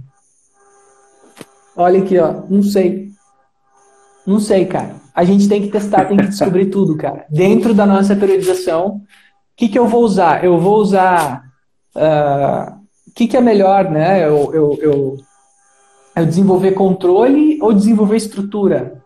Olha 1.76 2.02
aqui, 2.02 2.18
ó. 2.18 2.44
Não 2.50 2.64
sei. 2.64 3.12
Não 4.26 4.40
sei, 4.40 4.66
cara. 4.66 4.96
A 5.14 5.24
gente 5.24 5.48
tem 5.48 5.62
que 5.62 5.68
testar, 5.68 6.06
tem 6.06 6.18
que 6.18 6.28
descobrir 6.28 6.68
tudo, 6.72 6.98
cara. 6.98 7.26
Dentro 7.30 7.74
da 7.74 7.86
nossa 7.86 8.16
periodização, 8.16 8.88
o 8.98 9.02
que, 9.56 9.68
que 9.68 9.78
eu 9.78 9.88
vou 9.88 10.04
usar? 10.04 10.44
Eu 10.44 10.60
vou 10.60 10.78
usar. 10.78 11.44
O 11.96 12.00
uh, 12.00 12.84
que, 13.14 13.28
que 13.28 13.38
é 13.38 13.42
melhor, 13.42 13.90
né? 13.92 14.26
Eu, 14.26 14.52
eu, 14.54 14.80
eu, 14.82 15.18
eu 16.16 16.26
desenvolver 16.26 16.72
controle 16.72 17.60
ou 17.62 17.72
desenvolver 17.72 18.18
estrutura? 18.18 19.04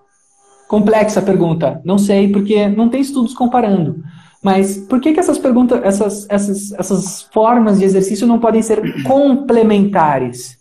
Complexa 0.67 1.21
pergunta. 1.21 1.81
Não 1.83 1.97
sei, 1.97 2.31
porque 2.31 2.67
não 2.67 2.89
tem 2.89 3.01
estudos 3.01 3.33
comparando. 3.33 4.03
Mas 4.41 4.77
por 4.77 5.01
que, 5.01 5.13
que 5.13 5.19
essas 5.19 5.37
perguntas, 5.37 5.81
essas, 5.83 6.25
essas, 6.29 6.71
essas 6.73 7.23
formas 7.33 7.79
de 7.79 7.85
exercício 7.85 8.27
não 8.27 8.39
podem 8.39 8.61
ser 8.61 9.03
complementares? 9.03 10.57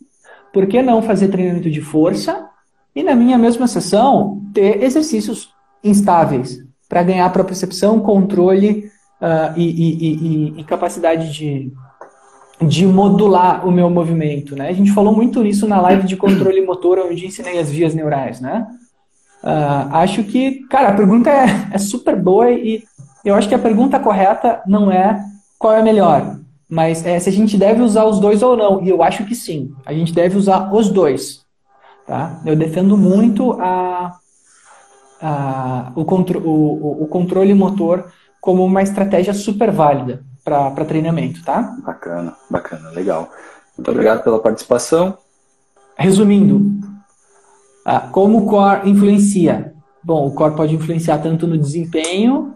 Por 0.53 0.67
que 0.67 0.83
não 0.83 1.03
fazer 1.03 1.29
treinamento 1.29 1.71
de 1.71 1.81
força 1.81 2.49
e, 2.97 3.03
na 3.03 3.15
minha 3.15 3.37
mesma 3.37 3.67
sessão, 3.67 4.41
ter 4.55 4.83
exercícios 4.83 5.51
instáveis 5.85 6.59
para 6.89 7.03
ganhar 7.03 7.31
propriocepção, 7.31 8.01
controle 8.01 8.91
uh, 9.21 9.53
e, 9.55 9.65
e, 9.65 10.15
e, 10.15 10.61
e, 10.61 10.65
capacidade 10.65 11.31
de, 11.31 11.71
de 12.63 12.87
modular 12.87 13.69
o 13.69 13.71
meu 13.71 13.91
movimento? 13.91 14.57
Né? 14.57 14.71
A 14.71 14.73
gente 14.73 14.93
falou 14.93 15.15
muito 15.15 15.43
nisso 15.43 15.69
na 15.69 15.79
live 15.79 16.07
de 16.07 16.17
controle 16.17 16.65
motor, 16.65 16.99
onde 17.01 17.27
ensinei 17.27 17.59
as 17.59 17.71
vias 17.71 17.95
neurais. 17.95 18.41
Né? 18.41 18.67
Uh, 19.43 19.95
acho 19.95 20.25
que, 20.25 20.67
cara, 20.71 20.89
a 20.89 20.95
pergunta 20.95 21.29
é, 21.29 21.69
é 21.73 21.79
super 21.79 22.17
boa 22.17 22.51
e 22.51 22.83
eu 23.23 23.35
acho 23.35 23.47
que 23.47 23.55
a 23.55 23.59
pergunta 23.59 24.01
correta 24.01 24.63
não 24.67 24.91
é 24.91 25.23
qual 25.59 25.75
é 25.75 25.83
melhor, 25.83 26.39
mas 26.67 27.05
é 27.05 27.19
se 27.21 27.29
a 27.29 27.33
gente 27.33 27.59
deve 27.59 27.83
usar 27.83 28.05
os 28.07 28.19
dois 28.21 28.43
ou 28.43 28.57
não. 28.57 28.83
E 28.83 28.89
eu 28.89 29.03
acho 29.03 29.27
que 29.27 29.35
sim, 29.35 29.71
a 29.85 29.93
gente 29.93 30.15
deve 30.15 30.39
usar 30.39 30.73
os 30.73 30.89
dois. 30.89 31.46
Tá? 32.07 32.41
Eu 32.45 32.55
defendo 32.55 32.97
muito 32.97 33.53
a, 33.61 34.17
a, 35.21 35.93
o, 35.97 36.05
contro, 36.05 36.39
o, 36.39 37.03
o 37.03 37.07
controle 37.09 37.53
motor 37.53 38.07
como 38.41 38.65
uma 38.65 38.83
estratégia 38.83 39.35
super 39.35 39.73
válida 39.73 40.23
para 40.45 40.85
treinamento, 40.85 41.43
tá? 41.43 41.75
Bacana, 41.85 42.37
bacana, 42.49 42.91
legal. 42.91 43.29
Muito 43.77 43.91
obrigado 43.91 44.23
pela 44.23 44.39
participação. 44.39 45.19
Resumindo, 45.99 46.61
como 48.13 48.39
o 48.39 48.47
core 48.47 48.89
influencia? 48.89 49.75
Bom, 50.03 50.29
o 50.29 50.31
core 50.31 50.55
pode 50.55 50.75
influenciar 50.77 51.19
tanto 51.19 51.49
no 51.49 51.59
desempenho 51.59 52.55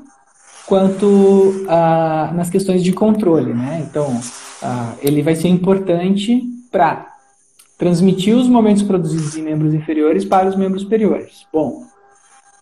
quanto 0.66 1.66
ah, 1.68 2.30
nas 2.32 2.48
questões 2.48 2.84
de 2.84 2.92
controle, 2.92 3.52
né? 3.52 3.84
Então, 3.88 4.20
ah, 4.62 4.92
ele 5.00 5.22
vai 5.22 5.34
ser 5.34 5.48
importante 5.48 6.42
para 6.70 7.09
transmitir 7.80 8.36
os 8.36 8.46
momentos 8.46 8.82
produzidos 8.82 9.34
em 9.38 9.42
membros 9.42 9.72
inferiores 9.72 10.22
para 10.22 10.46
os 10.46 10.54
membros 10.54 10.82
superiores. 10.82 11.46
Bom, 11.50 11.82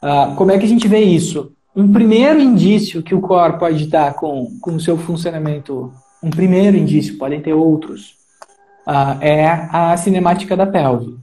ah, 0.01 0.33
como 0.37 0.53
é 0.53 0.59
que 0.59 0.65
a 0.65 0.69
gente 0.69 0.87
vê 0.87 1.01
isso? 1.01 1.51
Um 1.75 1.93
primeiro 1.93 2.41
indício 2.41 3.03
que 3.03 3.17
o 3.17 3.21
core 3.21 3.59
pode 3.59 3.89
dar 3.89 4.15
com, 4.15 4.49
o 4.65 4.81
seu 4.81 4.97
funcionamento, 4.97 5.93
um 6.23 6.31
primeiro 6.31 6.77
indício, 6.77 7.19
podem 7.19 7.41
ter 7.41 7.53
outros, 7.53 8.17
é 9.21 9.69
a 9.71 9.97
cinemática 9.97 10.57
da 10.57 10.67
pelve. 10.67 11.17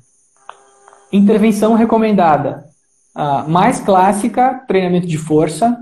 Intervenção 1.11 1.73
recomendada. 1.73 2.65
mais 3.47 3.79
clássica, 3.79 4.61
treinamento 4.67 5.07
de 5.07 5.17
força, 5.17 5.77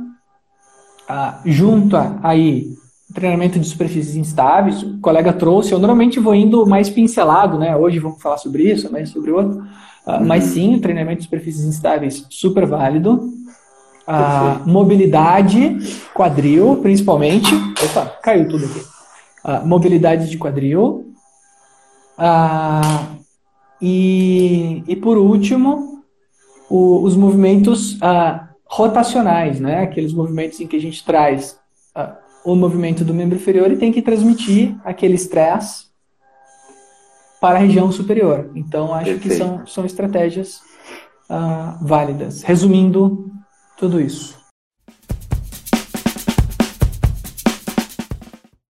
junta 1.45 2.17
aí 2.23 2.73
treinamento 3.13 3.59
de 3.59 3.67
superfícies 3.67 4.15
instáveis, 4.15 4.81
o 4.81 4.99
colega 4.99 5.31
trouxe, 5.31 5.71
eu 5.71 5.79
normalmente 5.79 6.19
vou 6.19 6.33
indo 6.33 6.65
mais 6.65 6.89
pincelado, 6.89 7.57
né? 7.57 7.75
Hoje 7.75 7.99
vamos 7.99 8.21
falar 8.21 8.37
sobre 8.37 8.71
isso, 8.71 8.91
mas 8.91 9.09
sobre 9.09 9.31
outro. 9.31 9.63
Ah, 10.05 10.17
uhum. 10.17 10.25
Mas 10.25 10.45
sim, 10.45 10.75
o 10.75 10.81
treinamento 10.81 11.19
de 11.19 11.23
superfícies 11.25 11.65
instáveis 11.65 12.25
super 12.29 12.65
válido. 12.65 13.31
Ah, 14.05 14.61
mobilidade, 14.65 15.77
quadril, 16.13 16.77
principalmente. 16.81 17.53
Opa, 17.83 18.17
caiu 18.21 18.49
tudo 18.49 18.65
aqui. 18.65 18.81
Ah, 19.43 19.61
mobilidade 19.65 20.29
de 20.29 20.37
quadril. 20.37 21.13
E, 23.81 24.83
e 24.87 24.95
por 24.95 25.17
último, 25.17 26.03
o, 26.69 27.01
os 27.01 27.15
movimentos 27.15 27.97
rotacionais, 28.65 29.59
né? 29.59 29.83
Aqueles 29.83 30.13
movimentos 30.13 30.59
em 30.59 30.67
que 30.67 30.75
a 30.75 30.81
gente 30.81 31.05
traz 31.05 31.59
uh, 31.95 32.22
o 32.43 32.55
movimento 32.55 33.03
do 33.03 33.13
membro 33.13 33.37
inferior 33.37 33.71
e 33.71 33.77
tem 33.77 33.91
que 33.91 34.01
transmitir 34.01 34.75
aquele 34.83 35.15
estresse 35.15 35.87
para 37.39 37.57
a 37.57 37.61
região 37.61 37.91
superior. 37.91 38.51
Então, 38.55 38.93
acho 38.93 39.11
Perfeito. 39.11 39.29
que 39.29 39.35
são, 39.35 39.65
são 39.65 39.85
estratégias 39.85 40.61
uh, 41.29 41.85
válidas. 41.85 42.41
Resumindo 42.43 43.31
tudo 43.77 43.99
isso. 43.99 44.42